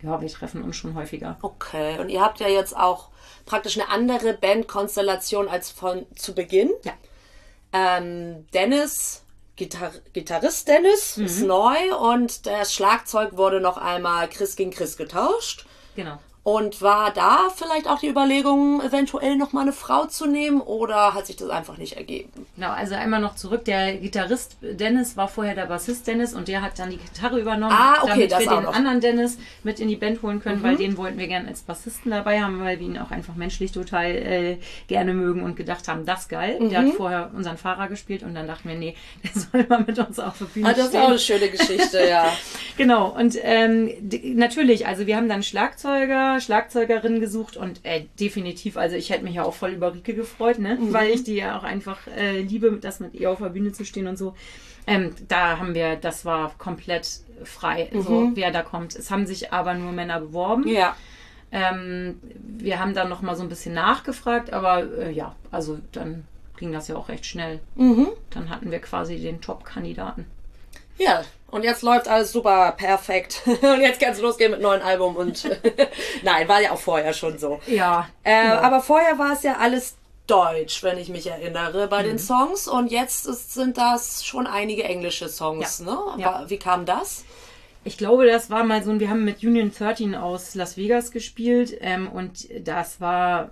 [0.04, 1.38] ja, wir treffen uns schon häufiger.
[1.42, 3.10] Okay, und ihr habt ja jetzt auch
[3.46, 6.70] praktisch eine andere Bandkonstellation als von zu Beginn.
[6.84, 6.94] Ja.
[7.74, 9.21] Ähm, Dennis
[9.62, 11.26] Gitar Gitarrist Dennis mhm.
[11.26, 15.68] ist neu und das Schlagzeug wurde noch einmal Chris gegen Chris getauscht.
[15.96, 16.18] Genau.
[16.44, 21.14] Und war da vielleicht auch die Überlegung, eventuell noch mal eine Frau zu nehmen oder
[21.14, 22.48] hat sich das einfach nicht ergeben?
[22.56, 23.64] Genau, also einmal noch zurück.
[23.66, 27.76] Der Gitarrist Dennis war vorher der Bassist Dennis und der hat dann die Gitarre übernommen,
[27.78, 28.76] ah, okay, damit wir den noch.
[28.76, 30.64] anderen Dennis mit in die Band holen können, mhm.
[30.64, 33.72] weil den wollten wir gerne als Bassisten dabei haben, weil wir ihn auch einfach menschlich
[33.72, 36.58] total äh, gerne mögen und gedacht haben, das geil.
[36.60, 36.70] Mhm.
[36.70, 40.00] Der hat vorher unseren Fahrer gespielt und dann dachten wir, nee, der soll mal mit
[40.00, 41.00] uns auf der Bühne ah, das stehen.
[41.02, 42.34] ist auch eine schöne Geschichte, ja.
[42.78, 43.92] genau, und ähm,
[44.36, 49.36] natürlich, also wir haben dann Schlagzeuger, Schlagzeugerin gesucht und äh, definitiv, also ich hätte mich
[49.36, 50.76] ja auch voll über Rike gefreut, ne?
[50.76, 50.94] Mhm.
[50.94, 53.86] weil ich die ja auch einfach äh, liebe, das mit ihr auf der Bühne zu
[53.86, 54.36] stehen und so.
[54.88, 57.08] Ähm, da haben wir, das war komplett
[57.44, 58.02] frei, mhm.
[58.02, 58.96] so, wer da kommt.
[58.96, 60.68] Es haben sich aber nur Männer beworben.
[60.68, 60.96] Ja.
[61.52, 66.24] Ähm, wir haben dann noch mal so ein bisschen nachgefragt, aber äh, ja, also dann
[66.58, 67.60] ging das ja auch recht schnell.
[67.76, 68.08] Mhm.
[68.30, 70.26] Dann hatten wir quasi den Top-Kandidaten.
[70.98, 73.42] Ja, und jetzt läuft alles super perfekt.
[73.46, 75.48] und jetzt kann es losgehen mit neuen Album und
[76.24, 77.60] nein, war ja auch vorher schon so.
[77.68, 78.08] Ja.
[78.24, 78.56] Äh, genau.
[78.62, 82.08] Aber vorher war es ja alles Deutsch, wenn ich mich erinnere, bei mhm.
[82.08, 82.70] den Songs.
[82.70, 85.80] Und jetzt ist, sind das schon einige englische Songs.
[85.80, 85.86] Ja.
[85.86, 86.00] Ne?
[86.18, 86.46] Ja.
[86.48, 87.26] Wie kam das?
[87.84, 91.76] Ich glaube, das war mal so, wir haben mit Union 13 aus Las Vegas gespielt
[91.82, 93.50] ähm, und das war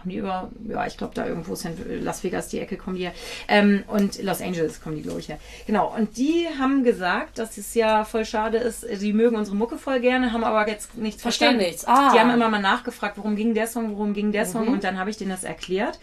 [0.00, 3.04] kommen die über, ja, ich glaube da irgendwo sind Las Vegas die Ecke kommen die
[3.04, 3.12] her.
[3.48, 5.38] Ähm, und Los Angeles kommen die, glaube ich, her.
[5.66, 5.94] Genau.
[5.94, 10.00] Und die haben gesagt, dass es ja voll schade ist, sie mögen unsere Mucke voll
[10.00, 11.58] gerne, haben aber jetzt nichts verstanden.
[11.58, 11.84] nichts.
[11.86, 12.12] Ah.
[12.12, 14.74] Die haben immer mal nachgefragt, worum ging der Song, worum ging der Song mhm.
[14.74, 15.98] und dann habe ich denen das erklärt.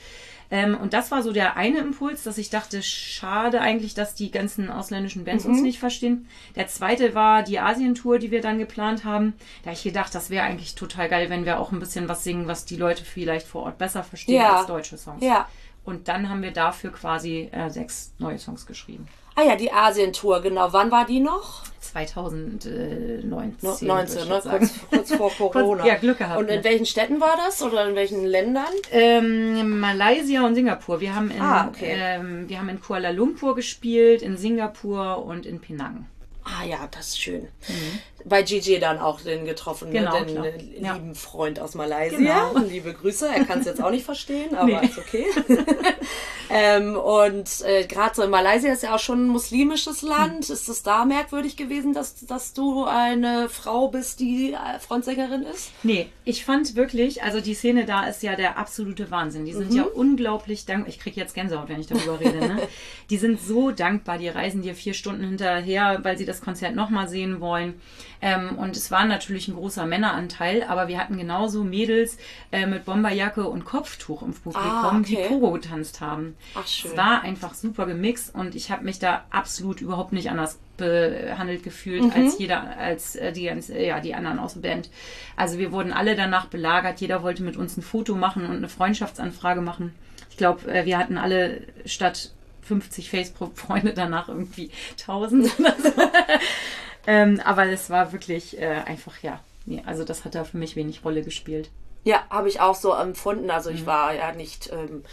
[0.51, 4.31] Ähm, und das war so der eine Impuls, dass ich dachte, schade eigentlich, dass die
[4.31, 5.51] ganzen ausländischen Bands mhm.
[5.51, 6.27] uns nicht verstehen.
[6.55, 9.33] Der zweite war die Asientour, die wir dann geplant haben.
[9.63, 12.23] Da habe ich gedacht, das wäre eigentlich total geil, wenn wir auch ein bisschen was
[12.23, 14.57] singen, was die Leute vielleicht vor Ort besser verstehen ja.
[14.57, 15.23] als deutsche Songs.
[15.23, 15.47] Ja.
[15.83, 19.07] Und dann haben wir dafür quasi äh, sechs neue Songs geschrieben.
[19.35, 20.71] Ah ja, die Asientour, genau.
[20.71, 21.63] Wann war die noch?
[21.81, 23.29] 2019.
[23.29, 24.41] 19, ne?
[24.43, 25.85] kurz, kurz, vor Corona.
[25.85, 26.39] ja, Glück gehabt.
[26.39, 26.63] Und in ne?
[26.63, 28.65] welchen Städten war das oder in welchen Ländern?
[28.91, 30.99] Ähm, Malaysia und Singapur.
[30.99, 31.95] Wir haben, in, ah, okay.
[31.97, 36.07] ähm, wir haben in Kuala Lumpur gespielt, in Singapur und in Penang.
[36.43, 37.47] Ah ja, das ist schön.
[37.67, 37.99] Mhm.
[38.27, 39.99] Bei Gigi dann auch den getroffen, ne?
[39.99, 40.25] genau, ne?
[40.25, 40.35] den
[40.79, 40.95] klar.
[40.95, 41.13] lieben ja.
[41.13, 42.17] Freund aus Malaysia.
[42.17, 42.57] Genau.
[42.69, 43.27] Liebe Grüße.
[43.27, 44.87] Er kann es jetzt auch nicht verstehen, aber nee.
[44.87, 45.25] ist okay.
[46.49, 50.49] ähm, und äh, gerade so in Malaysia ist ja auch schon ein muslimisches Land.
[50.49, 50.55] Mhm.
[50.55, 55.71] Ist es da merkwürdig gewesen, dass, dass du eine Frau bist, die äh, Frontsängerin ist?
[55.83, 59.45] Nee, ich fand wirklich, also die Szene da ist ja der absolute Wahnsinn.
[59.45, 59.77] Die sind mhm.
[59.77, 60.89] ja unglaublich dankbar.
[60.89, 62.39] Ich kriege jetzt Gänsehaut, wenn ich darüber rede.
[62.39, 62.67] Ne?
[63.11, 64.17] Die sind so dankbar.
[64.17, 67.79] Die reisen dir vier Stunden hinterher, weil sie das Konzert nochmal sehen wollen.
[68.25, 72.17] Ähm, und es war natürlich ein großer Männeranteil, aber wir hatten genauso Mädels
[72.51, 75.03] äh, mit Bomberjacke und Kopftuch im Publikum, ah, okay.
[75.21, 76.35] die Pogo getanzt haben.
[76.55, 76.89] Ach, schön.
[76.89, 81.61] Es war einfach super gemixt und ich habe mich da absolut überhaupt nicht anders behandelt
[81.61, 82.11] gefühlt mhm.
[82.15, 84.89] als jeder, als äh, die, ja, die anderen aus der Band.
[85.35, 88.69] Also wir wurden alle danach belagert, jeder wollte mit uns ein Foto machen und eine
[88.69, 89.93] Freundschaftsanfrage machen.
[90.31, 92.31] Ich glaube, äh, wir hatten alle statt
[92.63, 95.91] 50 Facebook-Freunde danach irgendwie 1000 oder so.
[97.07, 100.75] ähm, aber es war wirklich äh, einfach, ja, nee, also das hat da für mich
[100.75, 101.69] wenig Rolle gespielt.
[102.03, 103.49] Ja, habe ich auch so empfunden.
[103.49, 103.87] Also ich mhm.
[103.87, 105.03] war ja nicht ähm,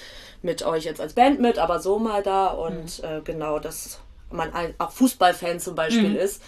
[0.43, 3.09] mit euch jetzt als Band mit, aber so mal da und mhm.
[3.09, 3.99] äh, genau, dass
[4.31, 6.17] man auch Fußballfan zum Beispiel mhm.
[6.17, 6.43] ist,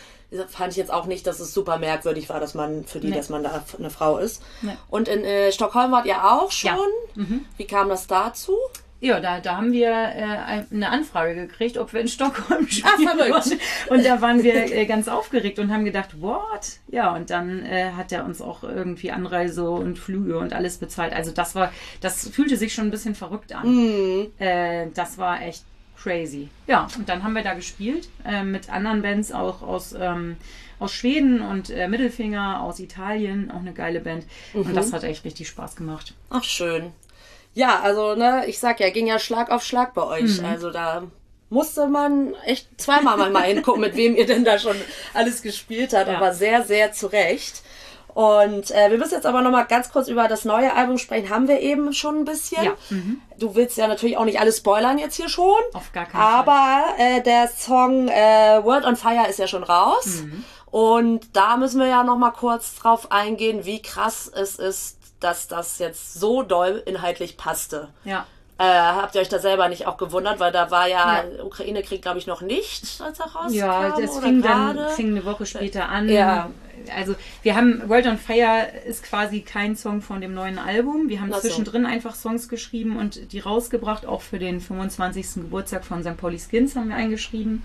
[0.49, 3.17] fand ich jetzt auch nicht, dass es super merkwürdig war, dass man für die, nee.
[3.17, 4.43] dass man da eine Frau ist.
[4.63, 4.77] Nee.
[4.89, 6.71] Und in äh, Stockholm wart ihr auch schon.
[7.15, 7.23] Ja.
[7.23, 7.47] Mhm.
[7.57, 8.57] Wie kam das dazu?
[9.05, 13.07] Ja, da, da haben wir äh, eine Anfrage gekriegt, ob wir in Stockholm spielen.
[13.07, 13.61] Ach, verrückt.
[13.91, 16.79] Und da waren wir äh, ganz aufgeregt und haben gedacht, what?
[16.89, 21.13] Ja, und dann äh, hat er uns auch irgendwie Anreise und Flüge und alles bezahlt.
[21.13, 23.69] Also das war, das fühlte sich schon ein bisschen verrückt an.
[23.69, 24.27] Mhm.
[24.39, 25.65] Äh, das war echt
[26.03, 26.49] crazy.
[26.67, 30.37] Ja, und dann haben wir da gespielt äh, mit anderen Bands auch aus, ähm,
[30.79, 34.25] aus Schweden und äh, Mittelfinger aus Italien, auch eine geile Band.
[34.55, 34.63] Mhm.
[34.63, 36.15] Und das hat echt richtig Spaß gemacht.
[36.31, 36.93] Ach, schön.
[37.55, 40.41] Ja, also, ne, ich sag ja, ging ja Schlag auf Schlag bei euch.
[40.41, 40.45] Mhm.
[40.45, 41.05] Also da
[41.51, 44.77] musste man echt zweimal mal hingucken, mit wem ihr denn da schon
[45.15, 46.17] alles gespielt habt, ja.
[46.17, 47.63] aber sehr, sehr zurecht.
[48.15, 51.31] Und äh, wir müssen jetzt aber noch mal ganz kurz über das neue Album sprechen.
[51.31, 52.65] Haben wir eben schon ein bisschen.
[52.65, 52.77] Ja.
[52.91, 53.21] Mhm.
[53.39, 55.61] Du willst ja natürlich auch nicht alles spoilern jetzt hier schon.
[55.73, 56.85] Auf gar keinen aber, Fall.
[56.85, 60.23] Aber äh, der Song äh, World on Fire ist ja schon raus.
[60.23, 60.45] Mhm.
[60.71, 65.49] Und da müssen wir ja noch mal kurz drauf eingehen, wie krass es ist, dass
[65.49, 67.89] das jetzt so doll inhaltlich passte.
[68.05, 68.27] Ja.
[68.57, 71.45] Äh, habt ihr euch da selber nicht auch gewundert, weil da war ja, ja.
[71.45, 73.53] Ukraine-Krieg, glaube ich, noch nicht, als er rauskam.
[73.53, 76.09] Ja, das fing dann fing eine Woche später an.
[76.09, 76.51] Ja.
[76.95, 81.09] Also wir haben World on Fire ist quasi kein Song von dem neuen Album.
[81.09, 84.07] Wir haben Ach zwischendrin einfach Songs geschrieben und die rausgebracht.
[84.07, 85.35] Auch für den 25.
[85.35, 86.17] Geburtstag von St.
[86.17, 87.65] Pauli Skins haben wir eingeschrieben.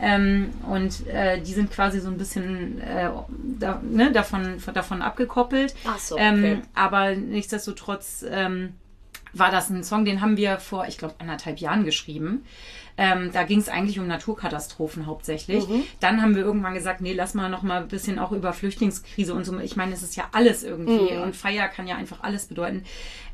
[0.00, 3.10] Ähm, und äh, die sind quasi so ein bisschen äh,
[3.58, 5.74] da, ne, davon, davon abgekoppelt.
[5.84, 6.52] Ach so, ähm, okay.
[6.52, 8.74] Ähm, aber nichtsdestotrotz ähm,
[9.32, 12.44] war das ein Song, den haben wir vor, ich glaube, anderthalb Jahren geschrieben.
[12.96, 15.68] Ähm, da ging es eigentlich um Naturkatastrophen hauptsächlich.
[15.68, 15.82] Mhm.
[15.98, 19.34] Dann haben wir irgendwann gesagt, nee, lass mal noch mal ein bisschen auch über Flüchtlingskrise
[19.34, 19.58] und so.
[19.58, 21.22] Ich meine, es ist ja alles irgendwie mhm.
[21.22, 22.84] und Feier kann ja einfach alles bedeuten.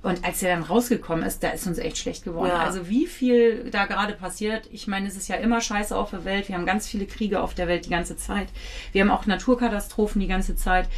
[0.02, 2.48] Und als er dann rausgekommen ist, da ist uns echt schlecht geworden.
[2.48, 2.60] Ja.
[2.60, 4.66] Also wie viel da gerade passiert.
[4.72, 6.48] Ich meine, es ist ja immer Scheiße auf der Welt.
[6.48, 8.48] Wir haben ganz viele Kriege auf der Welt die ganze Zeit.
[8.92, 10.88] Wir haben auch Naturkatastrophen die ganze Zeit.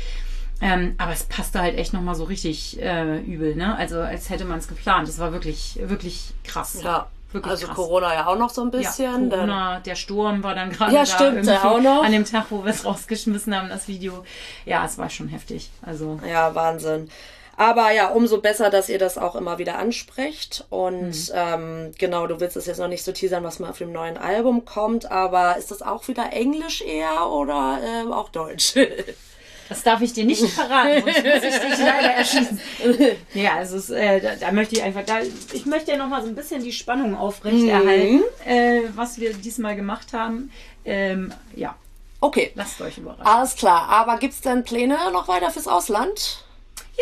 [0.61, 3.77] Ähm, aber es passte halt echt nochmal so richtig äh, übel, ne?
[3.77, 5.09] Also als hätte man es geplant.
[5.09, 6.81] Das war wirklich, wirklich krass.
[6.85, 7.09] Ja.
[7.33, 7.77] Wirklich also krass.
[7.77, 9.31] Corona ja auch noch so ein bisschen.
[9.31, 12.05] Ja, Corona, der Sturm war dann gerade ja, da stimmt, auch noch.
[12.05, 14.25] an dem Tag, wo wir es rausgeschmissen haben, das Video.
[14.65, 15.71] Ja, es war schon heftig.
[15.83, 17.09] Also ja, Wahnsinn.
[17.57, 20.65] Aber ja, umso besser, dass ihr das auch immer wieder ansprecht.
[20.71, 21.35] Und mhm.
[21.35, 24.17] ähm, genau, du willst es jetzt noch nicht so teasern, was mal auf dem neuen
[24.17, 28.75] Album kommt, aber ist das auch wieder Englisch eher oder ähm, auch Deutsch?
[29.73, 32.61] Das darf ich dir nicht verraten, sonst muss ich dich leider erschießen.
[33.35, 36.29] ja, also es, äh, da, da, möchte ich einfach, da, ich möchte ja nochmal so
[36.29, 38.23] ein bisschen die Spannung aufrechterhalten, mhm.
[38.45, 40.51] äh, was wir diesmal gemacht haben.
[40.85, 41.75] Ähm, ja.
[42.21, 42.53] Okay.
[42.55, 43.27] Lasst euch überraschen.
[43.27, 43.89] Alles klar.
[43.89, 46.45] Aber gibt es denn Pläne noch weiter fürs Ausland?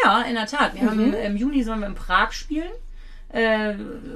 [0.04, 0.74] Ja, in der Tat.
[0.74, 0.90] Wir mhm.
[0.90, 2.70] haben im Juni sollen wir in Prag spielen.
[3.32, 3.74] Äh,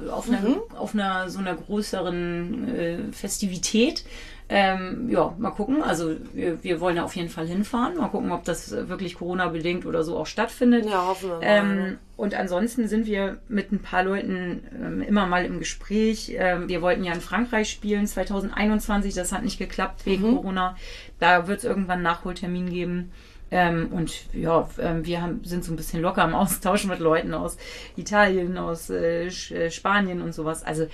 [0.09, 0.61] auf, einer, mhm.
[0.77, 4.05] auf einer so einer größeren äh, Festivität.
[4.47, 5.81] Ähm, ja, mal gucken.
[5.81, 7.97] Also wir, wir wollen ja auf jeden Fall hinfahren.
[7.97, 10.85] Mal gucken, ob das wirklich Corona-bedingt oder so auch stattfindet.
[10.85, 11.43] Ja, hoffen wir mal.
[11.43, 16.35] Ähm, und ansonsten sind wir mit ein paar Leuten ähm, immer mal im Gespräch.
[16.37, 19.15] Ähm, wir wollten ja in Frankreich spielen 2021.
[19.15, 20.35] Das hat nicht geklappt wegen mhm.
[20.35, 20.77] Corona.
[21.19, 23.11] Da wird es irgendwann einen Nachholtermin geben.
[23.49, 27.33] Ähm, und ja, ähm, wir haben, sind so ein bisschen locker im Austausch mit Leuten
[27.33, 27.57] aus
[27.95, 30.63] Italien, aus äh, äh Spanien und sowas.
[30.63, 30.87] Also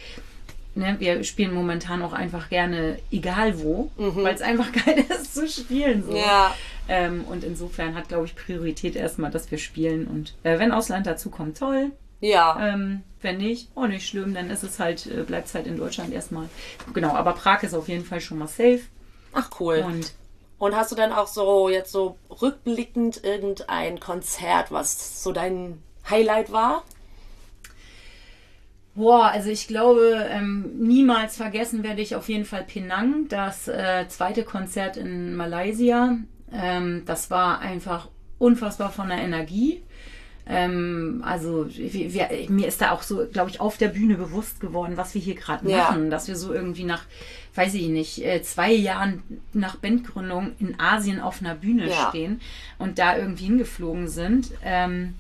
[0.76, 4.24] ne, wir spielen momentan auch einfach gerne egal wo, mhm.
[4.24, 6.04] weil es einfach geil ist zu spielen.
[6.04, 6.16] So.
[6.16, 6.56] Ja.
[6.88, 10.08] Ähm, und insofern hat, glaube ich, Priorität erstmal, dass wir spielen.
[10.08, 11.92] Und äh, wenn Ausland dazu kommt, toll.
[12.20, 12.58] Ja.
[12.60, 15.78] Ähm, wenn nicht, auch nicht schlimm, dann ist es halt, äh, bleibt es halt in
[15.78, 16.50] Deutschland erstmal.
[16.94, 18.82] Genau, aber Prag ist auf jeden Fall schon mal safe.
[19.34, 19.84] Ach cool.
[19.86, 20.14] Und
[20.62, 26.52] und hast du dann auch so jetzt so rückblickend irgendein Konzert, was so dein Highlight
[26.52, 26.84] war?
[28.94, 34.06] Boah, also ich glaube, ähm, niemals vergessen werde ich auf jeden Fall Penang, das äh,
[34.10, 36.18] zweite Konzert in Malaysia.
[36.52, 39.82] Ähm, das war einfach unfassbar von der Energie.
[40.46, 44.60] Ähm, also wir, wir, mir ist da auch so, glaube ich, auf der Bühne bewusst
[44.60, 45.78] geworden, was wir hier gerade ja.
[45.78, 47.04] machen, dass wir so irgendwie nach,
[47.56, 49.24] weiß ich nicht, äh, zwei Jahren
[49.54, 52.10] nach Bandgründung in Asien auf einer Bühne ja.
[52.10, 52.42] stehen
[52.80, 54.52] und da irgendwie hingeflogen sind.
[54.66, 55.14] Ähm,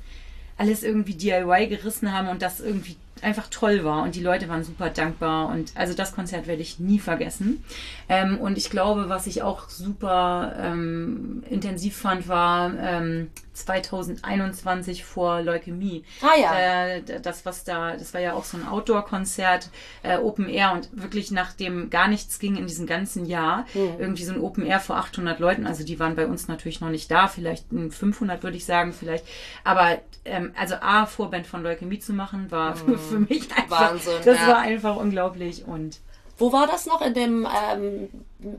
[0.57, 4.63] alles irgendwie DIY gerissen haben und das irgendwie einfach toll war und die Leute waren
[4.63, 7.63] super dankbar und also das Konzert werde ich nie vergessen.
[8.09, 13.30] Ähm, und ich glaube, was ich auch super ähm, intensiv fand, war ähm,
[13.66, 16.03] 2021 vor Leukämie.
[16.22, 16.55] Ah ja.
[16.55, 19.70] Äh, das, was da, das war ja auch so ein Outdoor-Konzert,
[20.03, 23.95] äh, Open Air und wirklich nachdem gar nichts ging in diesem ganzen Jahr, mhm.
[23.99, 26.89] irgendwie so ein Open Air vor 800 Leuten, also die waren bei uns natürlich noch
[26.89, 29.26] nicht da, vielleicht 500 würde ich sagen, vielleicht,
[29.64, 32.97] aber ähm, also A, Vorband von Leukämie zu machen, war mhm.
[33.09, 34.47] für mich einfach, Wahnsinn, das ja.
[34.47, 35.99] war einfach unglaublich und
[36.41, 37.01] wo war das noch?
[37.01, 38.09] In dem ähm,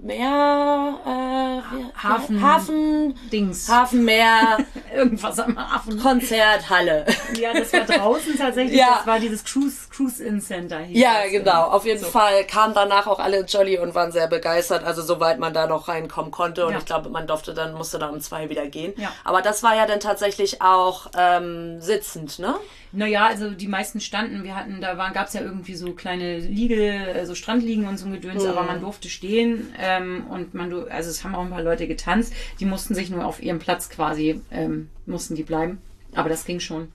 [0.03, 3.69] Meer, äh, Hafen- Hafen, Dings.
[3.69, 4.59] Hafenmeer,
[4.95, 5.99] Irgendwas am Hafen.
[6.01, 7.05] Konzerthalle.
[7.41, 8.79] Ja, das war draußen tatsächlich.
[8.79, 8.97] Ja.
[8.99, 10.79] Das war dieses Cruise, Cruise In Center.
[10.81, 11.33] hieß Ja, das.
[11.33, 11.63] genau.
[11.65, 12.07] Auf jeden So.
[12.07, 14.85] Fall kamen danach auch alle Jolly und waren sehr begeistert.
[14.85, 16.65] Also soweit man da noch reinkommen konnte.
[16.67, 16.79] Und Ja.
[16.79, 18.93] ich glaube, man durfte dann, musste dann um zwei wieder gehen.
[18.97, 19.11] Ja.
[19.25, 22.55] Aber das war ja dann tatsächlich auch ähm, sitzend, ne?
[22.95, 24.45] Naja, also die meisten standen.
[24.45, 28.05] Wir hatten, da gab es ja irgendwie so kleine Liege, äh, so Strandliegen und so
[28.05, 31.51] ein Gedöns, aber man durfte stehen ähm, und man, du- also es haben auch ein
[31.51, 32.33] paar Leute getanzt.
[32.61, 35.81] Die mussten sich nur auf ihrem Platz quasi, ähm, mussten die bleiben.
[36.15, 36.93] Aber das ging schon.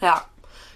[0.00, 0.24] Ja.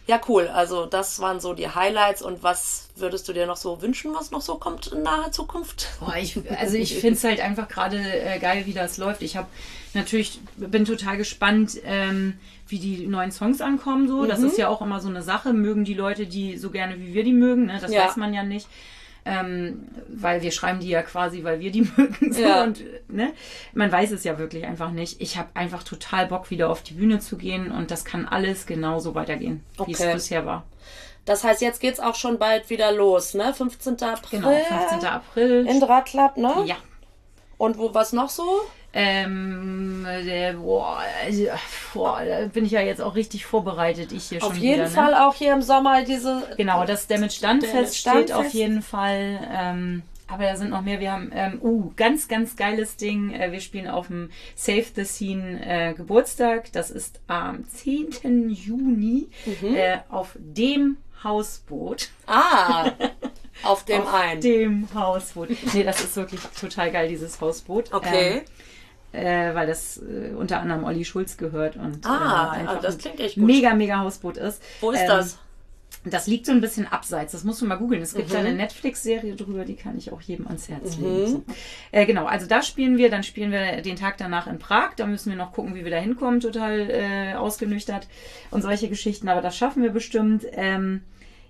[0.06, 0.48] Ja, cool.
[0.48, 2.20] Also das waren so die Highlights.
[2.20, 5.88] Und was würdest du dir noch so wünschen, was noch so kommt in naher Zukunft?
[5.98, 9.22] Boah, ich, also ich finde es halt einfach gerade äh, geil, wie das läuft.
[9.22, 9.46] Ich habe
[9.94, 12.34] natürlich, bin total gespannt, ähm,
[12.68, 14.06] wie die neuen Songs ankommen.
[14.06, 15.54] So, Das ist ja auch immer so eine Sache.
[15.54, 17.66] Mögen die Leute die so gerne, wie wir die mögen?
[17.66, 17.78] Ne?
[17.80, 18.04] Das Ja.
[18.06, 18.68] weiß man ja nicht.
[19.26, 22.32] Ähm, weil wir schreiben die ja quasi, weil wir die mögen.
[22.32, 22.62] So, Ja.
[22.62, 23.32] und, ne?
[23.72, 25.20] Man weiß es ja wirklich einfach nicht.
[25.22, 28.66] Ich habe einfach total Bock, wieder auf die Bühne zu gehen und das kann alles
[28.66, 30.12] genauso weitergehen, wie es Okay.
[30.12, 30.64] bisher war.
[31.24, 33.54] Das heißt, jetzt geht's auch schon bald wieder los, ne?
[33.54, 33.94] 15.
[34.02, 34.40] April.
[34.40, 34.54] Genau,
[34.88, 35.08] 15.
[35.08, 35.66] April.
[35.66, 36.64] In Drahtklapp, ne?
[36.66, 36.76] ja.
[37.56, 38.44] Und wo was noch so?
[38.96, 41.46] Ähm, der, boah, also,
[41.92, 44.86] boah, da bin ich ja jetzt auch richtig vorbereitet, ich hier Auf schon jeden wieder.
[44.90, 45.26] Fall Ne?
[45.26, 46.42] auch hier im Sommer diese.
[46.56, 49.40] Genau, das Damage Standfest Damage steht auf jeden Fall.
[49.52, 51.00] Ähm, aber da sind noch mehr.
[51.00, 53.32] Wir haben, ähm, uh, ganz, ganz geiles Ding.
[53.34, 56.72] Äh, wir spielen auf dem Save the Scene äh, Geburtstag.
[56.72, 58.48] Das ist am 10.
[58.48, 59.28] Juni
[59.60, 59.74] Mhm.
[59.74, 62.08] äh, auf dem Hausboot.
[62.26, 62.92] Ah,
[63.64, 64.40] auf dem auf einen.
[64.40, 65.48] dem Hausboot.
[65.74, 67.92] Nee, das ist wirklich total geil, dieses Hausboot.
[67.92, 68.36] Okay.
[68.38, 68.40] Ähm,
[69.14, 73.20] äh, weil das äh, unter anderem Olli Schulz gehört und Ah, äh, ah, das klingt
[73.20, 73.44] echt gut.
[73.44, 74.62] mega, mega Hausboot ist.
[74.80, 75.38] Wo ist Ähm, das?
[76.06, 78.02] Das liegt so ein bisschen abseits, das musst du mal googeln.
[78.02, 78.32] Es gibt Mhm.
[78.34, 81.26] da eine Netflix-Serie drüber, die kann ich auch jedem ans Herz legen.
[81.28, 81.44] So.
[81.92, 84.90] Äh, genau, also da spielen wir, dann spielen wir den Tag danach in Prag.
[84.96, 88.06] Da müssen wir noch gucken, wie wir da hinkommen, total äh, ausgenüchtert
[88.50, 89.28] und solche Geschichten.
[89.30, 90.44] Aber das schaffen wir bestimmt.
[90.52, 91.04] Ähm,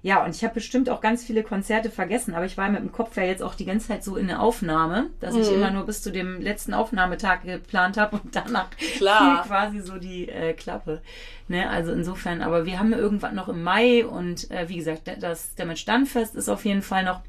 [0.04, 2.92] ja, und ich habe bestimmt auch ganz viele Konzerte vergessen, aber ich war mit dem
[2.92, 5.86] Kopf ja jetzt auch die ganze Zeit so in der Aufnahme, dass ich immer nur
[5.86, 9.42] bis zu dem letzten Aufnahmetag geplant habe und danach Klar.
[9.42, 11.00] fiel quasi so die äh, Klappe.
[11.48, 11.70] Ne?
[11.70, 15.78] Also insofern, aber wir haben irgendwann noch im Mai und äh, wie gesagt, das Damage
[15.78, 17.20] Standfest ist auf jeden Fall noch.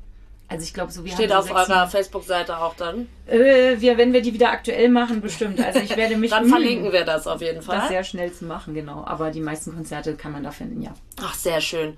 [0.49, 3.07] Also ich glaube, so wir Steht haben auf so sechs, eurer Facebook-Seite auch dann.
[3.27, 5.63] äh, wir, wenn wir die wieder aktuell machen, bestimmt.
[5.63, 7.87] Also ich werde mich Dann verlinken wir das auf jeden das Fall.
[7.87, 9.05] sehr schnell zu machen, genau.
[9.05, 10.93] Aber die meisten Konzerte kann man da finden, ja.
[11.21, 11.97] Ach, sehr schön.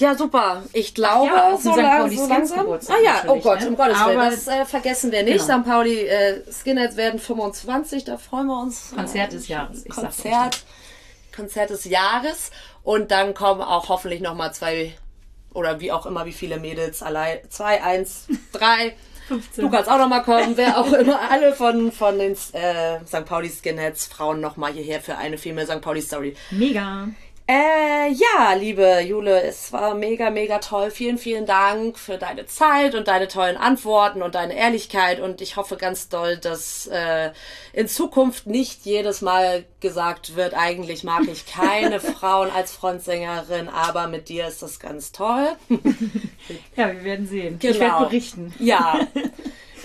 [0.00, 0.62] Ja, super.
[0.72, 2.66] Ich glaube, ja, so, lang, so langsam.
[2.88, 3.68] Ah ja, oh natürlich, Gott, ne?
[3.68, 4.18] um Gottes Willen.
[4.18, 5.46] Das äh, vergessen wir nicht.
[5.46, 5.58] Genau.
[5.58, 5.66] St.
[5.66, 8.92] Pauli äh, Skinheads werden 25, da freuen wir uns.
[8.96, 10.64] Konzert des Jahres, ich Konzert,
[11.36, 12.50] Konzert des Jahres.
[12.82, 14.94] Und dann kommen auch hoffentlich nochmal zwei
[15.52, 17.38] oder wie auch immer, wie viele Mädels allein.
[17.50, 18.96] Zwei, eins, drei.
[19.28, 19.64] 15.
[19.64, 23.26] Du kannst auch nochmal kommen, wer auch immer, alle von, von den äh, St.
[23.26, 25.80] Pauli Skinheads, Frauen nochmal hierher für eine Female St.
[25.82, 26.34] Pauli Story.
[26.50, 27.08] Mega.
[27.52, 30.92] Äh, ja, liebe Jule, es war mega, mega toll.
[30.92, 35.18] Vielen, vielen Dank für deine Zeit und deine tollen Antworten und deine Ehrlichkeit.
[35.18, 37.32] Und ich hoffe ganz doll, dass äh,
[37.72, 44.06] in Zukunft nicht jedes Mal gesagt wird, eigentlich mag ich keine Frauen als Frontsängerin, aber
[44.06, 45.48] mit dir ist das ganz toll.
[46.76, 47.58] Ja, wir werden sehen.
[47.62, 47.80] Ich Genau.
[47.80, 48.54] werde berichten.
[48.60, 49.00] Ja.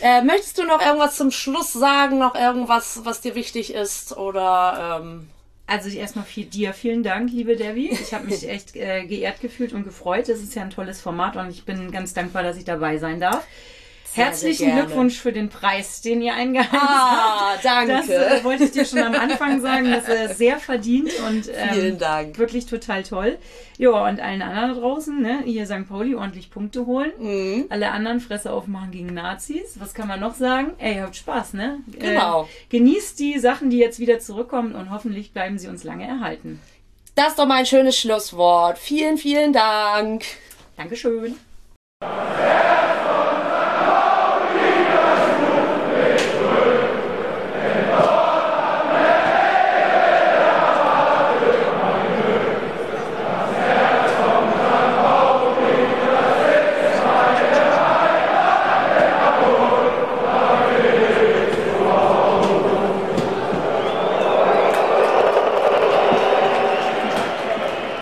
[0.01, 2.17] Äh, möchtest du noch irgendwas zum Schluss sagen?
[2.17, 4.15] Noch irgendwas, was dir wichtig ist?
[4.17, 5.29] Oder ähm,
[5.67, 7.89] Also erstmal viel, dir vielen Dank, liebe Debbie.
[7.89, 10.29] Ich habe mich echt äh, geehrt gefühlt und gefreut.
[10.29, 13.19] Es ist ja ein tolles Format und ich bin ganz dankbar, dass ich dabei sein
[13.19, 13.45] darf.
[14.15, 14.75] Sehr, Herzlichen sehr.
[14.83, 17.65] Glückwunsch für den Preis, den ihr eingeheimst Ah, habt.
[17.65, 17.93] danke.
[17.93, 19.91] Das äh, wollte ich dir schon am Anfang sagen.
[19.91, 22.37] Das ist sehr verdient und ähm, Vielen Dank.
[22.37, 23.37] wirklich total toll.
[23.77, 25.87] Ja, und allen anderen da draußen, ne, hier St.
[25.89, 27.11] Pauli ordentlich Punkte holen.
[27.19, 27.65] Mhm.
[27.69, 29.77] Alle anderen Fresse aufmachen gegen Nazis.
[29.79, 30.71] Was kann man noch sagen?
[30.77, 31.79] Ey, ihr habt Spaß, ne?
[31.99, 32.43] Genau.
[32.43, 32.47] Äh,
[32.77, 36.61] genießt die Sachen, die jetzt wieder zurückkommen und hoffentlich bleiben sie uns lange erhalten.
[37.15, 38.77] Das ist doch mal ein schönes Schlusswort.
[38.77, 40.23] Vielen, vielen Dank.
[40.77, 41.35] Dankeschön.